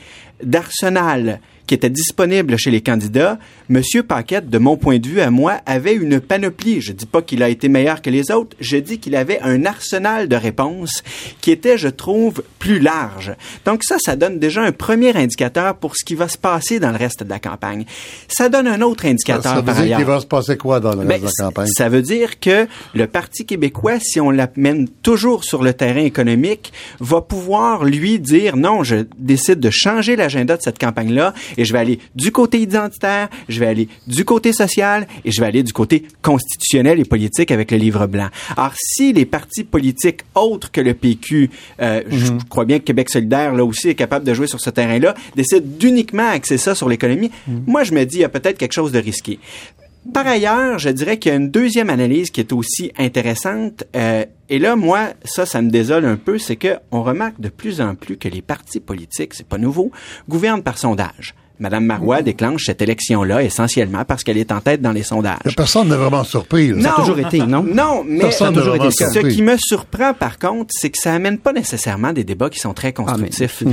[0.43, 3.37] d'arsenal qui était disponible chez les candidats,
[3.69, 6.79] Monsieur Paquette, de mon point de vue à moi, avait une panoplie.
[6.81, 9.65] Je dis pas qu'il a été meilleur que les autres, je dis qu'il avait un
[9.65, 11.03] arsenal de réponses
[11.41, 13.33] qui était, je trouve, plus large.
[13.65, 16.91] Donc ça, ça donne déjà un premier indicateur pour ce qui va se passer dans
[16.91, 17.85] le reste de la campagne.
[18.29, 19.97] Ça donne un autre Ça, indicateur ça veut par dire ailleurs.
[19.99, 21.67] qu'il va se passer quoi dans le Ben, reste de la campagne?
[21.67, 26.71] Ça veut dire que le Parti québécois, si on l'amène toujours sur le terrain économique,
[27.01, 31.73] va pouvoir lui dire non, je décide de changer l'agenda de cette campagne-là et je
[31.73, 35.63] vais aller du côté identitaire, je vais aller du côté social et je vais aller
[35.63, 38.27] du côté constitutionnel et politique avec le livre blanc.
[38.55, 41.49] Alors, si les partis politiques autres que le PQ,
[41.81, 42.43] euh, je Mhm.
[42.43, 45.65] crois bien que Québec solidaire, là aussi, est capable de jouer sur ce terrain-là, décident
[45.65, 47.63] d'uniquement axer ça sur l'économie, Mhm.
[47.67, 49.39] moi, je me dis, il y a peut-être quelque chose de risqué.
[50.13, 53.83] Par ailleurs, je dirais qu'il y a une deuxième analyse qui est aussi intéressante.
[53.95, 57.49] euh, et là, moi, ça, ça me désole un peu, c'est que on remarque de
[57.49, 59.91] plus en plus que les partis politiques, c'est pas nouveau,
[60.29, 61.35] gouvernent par sondage.
[61.59, 65.55] Madame Marois déclenche cette élection-là essentiellement parce qu'elle est en tête dans les sondages.
[65.55, 66.69] Personne n'est vraiment surpris.
[66.69, 66.81] là.
[66.81, 67.65] Ça a toujours été, non?
[67.73, 69.35] Non, mais Personne n'a vraiment ce surpris.
[69.35, 72.73] qui me surprend par contre, c'est que ça amène pas nécessairement des débats qui sont
[72.73, 73.63] très constructifs.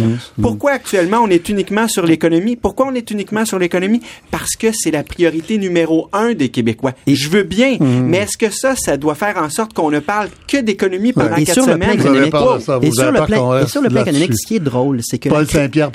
[0.40, 2.56] Pourquoi actuellement on est uniquement sur l'économie?
[2.56, 4.00] Pourquoi on est uniquement sur l'économie?
[4.30, 6.92] Parce que c'est la priorité numéro un des Québécois.
[7.06, 10.00] Et je veux bien, mais est-ce que ça, ça doit faire en sorte qu'on ne
[10.00, 12.00] parle que d'économie pendant Et quatre sur le plan semaines
[12.60, 14.10] ça, et sur le plan, et reste sur le plan là-dessus.
[14.16, 15.90] économique, ce qui est drôle, c'est que Paul Saint-Pierre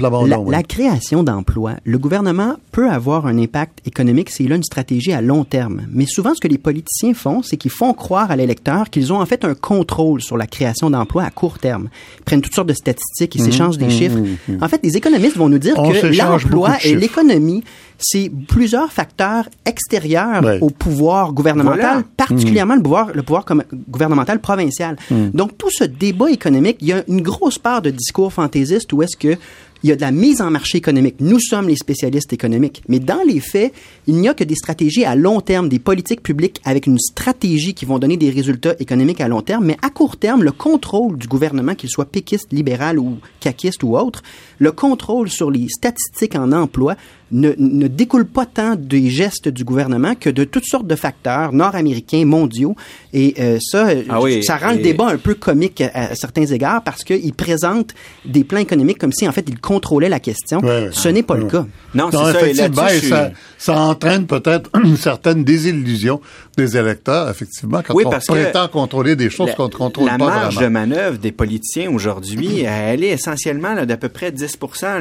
[0.50, 5.22] la création d'emplois, le gouvernement peut avoir un impact économique s'il a une stratégie à
[5.22, 5.84] long terme.
[5.92, 9.20] Mais souvent, ce que les politiciens font, c'est qu'ils font croire à l'électeur qu'ils ont
[9.22, 11.90] en fait un contrôle sur la création d'emplois à court terme.
[12.20, 14.18] Ils prennent toutes sortes de statistiques, ils Mhm, s'échangent des mhm, chiffres.
[14.18, 14.60] mhm.
[14.64, 17.64] En fait, les économistes vont nous dire On que l'emploi et l'économie,
[17.98, 20.60] c'est plusieurs facteurs extérieurs Ouais.
[20.62, 22.04] au pouvoir gouvernemental, Voilà.
[22.18, 24.96] particulièrement le pouvoir, le pouvoir comme- gouvernemental provincial.
[25.34, 29.02] Donc, tout ce débat économique, il y a une grosse part de discours fantaisiste où
[29.04, 29.38] est-ce que
[29.84, 31.16] il y a de la mise en marché économique.
[31.20, 32.84] Nous sommes les spécialistes économiques.
[32.88, 33.74] Mais dans les faits,
[34.08, 37.74] il n'y a que des stratégies à long terme, des politiques publiques avec une stratégie
[37.74, 39.66] qui vont donner des résultats économiques à long terme.
[39.66, 43.98] Mais à court terme, le contrôle du gouvernement, qu'il soit péquiste, libéral ou caquiste ou
[43.98, 44.22] autre,
[44.60, 46.96] le contrôle sur les statistiques en emploi
[47.32, 51.54] ne, ne découle pas tant des gestes du gouvernement que de toutes sortes de facteurs
[51.54, 52.76] nord-américains, mondiaux.
[53.14, 56.46] Et euh, ça, Ah oui, ça rend le débat un peu comique à, à certains
[56.48, 57.94] égards parce qu'il présente
[58.26, 60.60] des plans économiques comme si, en fait, il contrôlait la question.
[60.62, 60.90] Ouais.
[60.92, 61.68] Ce n'est pas le cas.
[61.94, 62.94] Non, c'est ça.
[62.96, 66.20] Et suis- ça, ça entraîne peut-être une certaine désillusion
[66.58, 69.74] des électeurs, effectivement, quand Oui, on parce que prétend contrôler des choses la, qu'on ne
[69.74, 70.68] contrôle la pas marge vraiment.
[70.84, 74.49] de manœuvre des politiciens aujourd'hui, elle est essentiellement d'à peu près 10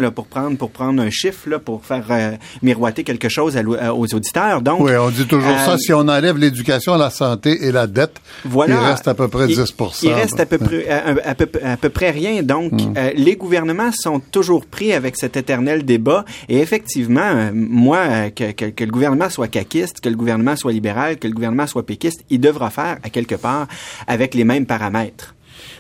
[0.01, 2.33] là, pour prendre pour prendre un chiffre là, pour faire euh,
[2.63, 4.63] miroiter quelque chose à à- aux auditeurs.
[4.63, 5.79] Donc, Oui, on dit toujours euh, ça.
[5.79, 8.75] Si on enlève l'éducation, la santé et la dette, Voilà.
[8.75, 11.49] il reste à peu près Il- 10 Il reste à peu, près, à, à peu,
[11.65, 12.43] à peu près rien.
[12.43, 12.95] Donc, Mm.
[12.97, 16.25] euh, les gouvernements sont toujours pris avec cet éternel débat.
[16.49, 20.57] Et effectivement, euh, moi, euh, que, que- que le gouvernement soit caquiste, que le gouvernement
[20.57, 23.67] soit libéral, que le gouvernement soit péquiste, il devra faire, à quelque part,
[24.07, 25.35] avec les mêmes paramètres.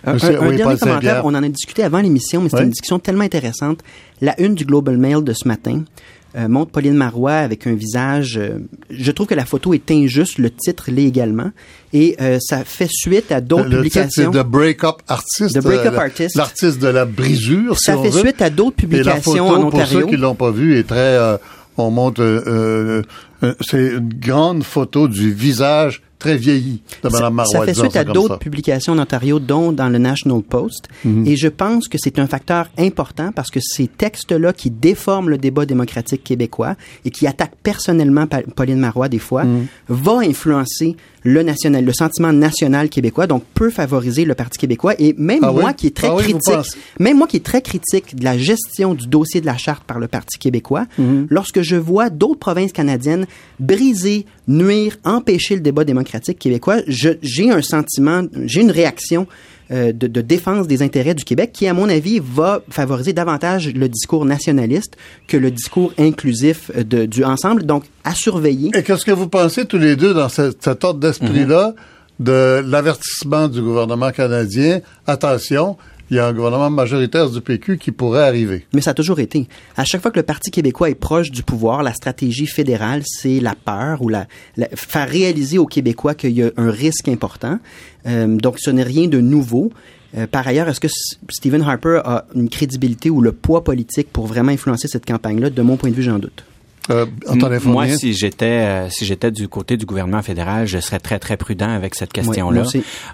[0.08, 2.48] Un, Monsieur- un- un oui, dernier Paul commentaire, on en a discuté avant l'émission, mais
[2.48, 2.66] c'était Oui.
[2.66, 3.80] une discussion tellement intéressante.
[4.20, 5.84] La une du Global Mail de ce matin
[6.36, 8.36] euh, montre Pauline Marois avec un visage...
[8.36, 8.58] euh,
[8.90, 11.50] je trouve que la photo est injuste, le titre l'est également,
[11.94, 14.30] et euh, ça fait suite à d'autres Le titre, c'est publications.
[14.32, 15.54] The Break-Up Artist.
[15.58, 16.36] The Break-Up euh, Artist.
[16.36, 18.20] L'artiste de la brisure, Ça si on fait veut.
[18.20, 20.06] suite à d'autres Et la publications photo, en pour ceux Ontario.
[20.06, 21.16] qui l'ont pas vu, est très...
[21.78, 22.22] on montre...
[23.60, 27.52] c'est une grande photo du visage très vieilli de Mme Marois.
[27.52, 30.88] Ça fait suite à d'autres publications en Ontario, dont dans le National Post.
[31.04, 31.26] Mhm.
[31.26, 35.38] Et je pense que c'est un facteur important parce que ces textes-là qui déforment le
[35.38, 39.66] débat démocratique québécois et qui attaquent personnellement Pa- Pauline Marois des fois, Mhm.
[39.88, 44.94] va influencer le national, le sentiment national québécois, donc peut favoriser le Parti québécois.
[44.98, 45.60] Et même Ah oui?
[45.60, 48.94] moi qui est très Ah critique, même moi qui est très critique de la gestion
[48.94, 51.26] du dossier de la charte par le Parti québécois, Mhm.
[51.28, 53.26] lorsque je vois d'autres provinces canadiennes
[53.58, 59.26] briser, nuire, empêcher le débat démocratique québécois, j'ai un sentiment, j'ai une réaction
[59.70, 63.72] euh, de, de défense des intérêts du Québec qui, à mon avis, va favoriser davantage
[63.74, 64.96] le discours nationaliste
[65.26, 67.64] que le discours inclusif euh, de- du ensemble.
[67.64, 68.70] Donc, à surveiller.
[68.74, 71.68] Et qu'est-ce que vous pensez tous les deux dans ce- cet ordre d'esprit-là?
[71.68, 71.74] Mhm.
[72.20, 74.80] De l'avertissement du gouvernement canadien?
[75.06, 75.76] Attention,
[76.10, 78.66] il y a un gouvernement majoritaire du PQ qui pourrait arriver.
[78.72, 79.46] Mais ça a toujours été.
[79.76, 83.40] À chaque fois que le Parti québécois est proche du pouvoir, la stratégie fédérale, c'est
[83.40, 84.26] la peur ou la,
[84.74, 87.58] faire réaliser aux Québécois qu'il y a un risque important.
[88.06, 89.70] Euh, donc, ce n'est rien de nouveau.
[90.16, 90.88] Euh, par ailleurs, est-ce que
[91.30, 95.50] Stephen Harper a une crédibilité ou le poids politique pour vraiment influencer cette campagne-là?
[95.50, 96.44] De mon point de vue, j'en doute.
[96.90, 97.06] Euh,
[97.64, 101.36] Moi, si j'étais euh, si j'étais du côté du gouvernement fédéral, je serais très très
[101.36, 102.62] prudent avec cette question-là.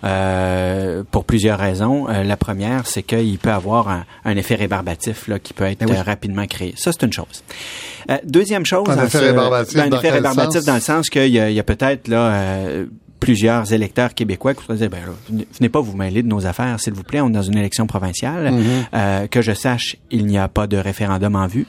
[0.05, 2.09] Euh, pour plusieurs raisons.
[2.09, 5.81] Euh, la première, c'est qu'il peut avoir un, un effet rébarbatif là, qui peut être
[5.81, 5.97] Ben oui.
[5.97, 6.75] euh, rapidement créé.
[6.77, 7.43] Ça, c'est une chose.
[8.11, 10.81] Euh, deuxième chose, Un effet ce- rébarbatif ben, un dans effet quel rébarbatif dans le
[10.81, 12.33] sens qu'il y a, il y a peut-être là.
[13.25, 15.13] Euh, plusieurs électeurs québécois qui pourraient dire ben, là,
[15.59, 17.87] venez- pas vous mêler de nos affaires s'il vous plaît on est dans une élection
[17.87, 18.63] provinciale Mhm.
[18.95, 21.67] Euh, que je sache il n'y a pas de référendum en vue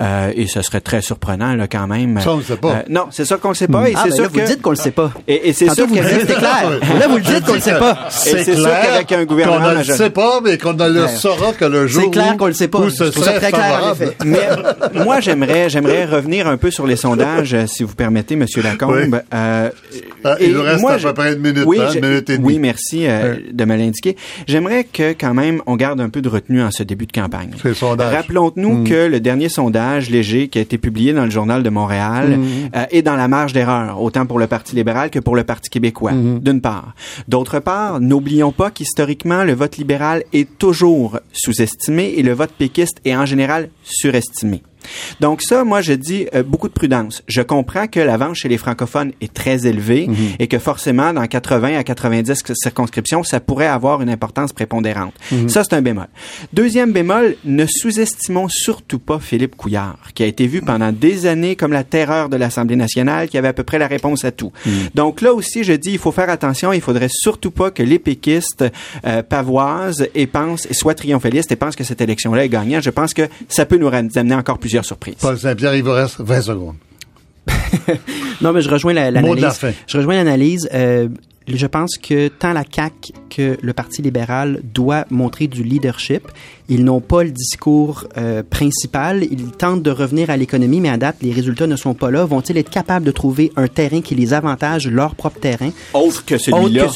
[0.00, 2.68] Euh, et ce serait très surprenant là quand même Ça, on le sait pas.
[2.68, 4.34] Euh, non c'est sûr qu'on le sait pas et Ah, c'est ben sûr là, vous
[4.36, 5.12] que le dites qu'on le sait pas.
[5.28, 6.70] et, et c'est sûr vous que c'est clair.
[7.00, 8.08] Là, vous le dites qu'on le sait pas.
[8.26, 11.08] Et c'est sûr qu'avec un gouvernement qu'on ne le sait pas, mais qu'on ne le
[11.08, 12.78] saura que le jour C'est clair qu'on le sait pas.
[12.78, 14.02] où Je ce trouve ça serait très clair, en favorable.
[14.04, 14.16] effet.
[14.24, 18.62] mais moi j'aimerais j'aimerais revenir un peu sur les sondages euh, si vous permettez monsieur
[18.62, 19.20] Lacombe.
[19.34, 19.70] Euh,
[20.24, 22.06] Ah, il nous reste moi, à je- peu près une minute, oui, hein, je- une
[22.06, 22.46] minute et demie.
[22.46, 24.16] oui merci euh, de me l'indiquer
[24.46, 27.50] j'aimerais que quand même on garde un peu de retenue en ce début de campagne
[27.62, 28.14] C'est sondage.
[28.14, 28.84] Rappelons-nous Mm.
[28.88, 32.44] que le dernier sondage léger qui a été publié dans le journal de Montréal Mm.
[32.76, 35.68] euh, est dans la marge d'erreur, autant pour le Parti libéral que pour le Parti
[35.70, 36.40] québécois, Mm-hmm.
[36.42, 36.94] d'une part.
[37.28, 42.98] D'autre part, n'oublions pas qu'historiquement, le vote libéral est toujours sous-estimé et le vote péquiste
[43.04, 44.62] est en général surestimé.
[45.20, 47.22] Donc ça, moi, je dis euh, beaucoup de prudence.
[47.26, 50.36] Je comprends que l'avance chez les francophones est très élevée Mm-hmm.
[50.38, 55.14] et que forcément, dans 80 à 90 circonscriptions, ça pourrait avoir une importance prépondérante.
[55.48, 56.06] Ça, c'est un bémol.
[56.52, 61.56] Deuxième bémol, ne sous-estimons surtout pas Philippe Couillard, qui a été vu pendant des années
[61.56, 64.52] comme la terreur de l'Assemblée nationale, qui avait à peu près la réponse à tout.
[64.94, 66.72] Donc là aussi, je dis, il faut faire attention.
[66.72, 68.64] Il faudrait surtout pas que les péquistes
[69.06, 72.82] euh, pavoisent et pensent, et soient triomphalistes et pensent que cette élection-là est gagnante.
[72.82, 75.16] Je pense que ça peut nous amener encore plusieurs surprises.
[75.20, 76.76] Paul Saint-Pierre, il vous reste 20 secondes.
[78.40, 79.60] Non, mais je rejoins la- la l'analyse.
[79.86, 80.68] Je rejoins l'analyse.
[80.72, 81.08] Euh,
[81.46, 86.22] je pense que tant la CAQ que le Parti libéral doit montrer du leadership.
[86.68, 89.24] Ils n'ont pas le discours euh, principal.
[89.24, 92.24] Ils tentent de revenir à l'économie, mais à date, les résultats ne sont pas là.
[92.24, 96.36] Vont-ils être capables de trouver un terrain qui les avantage, leur propre terrain, Autre que
[96.36, 96.86] autre celui-là.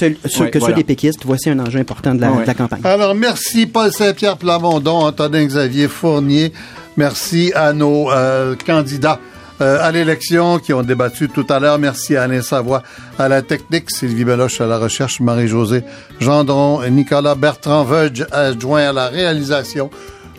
[0.41, 0.75] Ouais, que voilà.
[0.75, 1.21] ceux des péquistes?
[1.27, 2.43] Voici un enjeu important de la, Ouais.
[2.43, 2.81] de la campagne.
[2.85, 6.53] Alors, merci Paul Saint-Pierre Plamondon, Antonin Xavier Fournier.
[6.97, 9.19] Merci à nos euh, candidats
[9.61, 11.79] euh, à l'élection qui ont débattu tout à l'heure.
[11.79, 12.83] Merci à Alain Savoie
[13.19, 15.85] à la technique, Sylvie Beloche à la recherche, Marie-Josée
[16.21, 19.91] Gendron, Nicolas Bertrand Veuge adjoint à la réalisation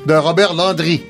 [0.06, 1.04] de Robert Landry.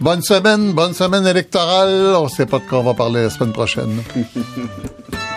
[0.00, 2.14] Bonne semaine, bonne semaine électorale.
[2.16, 4.02] On ne sait pas de quoi on va parler la semaine prochaine.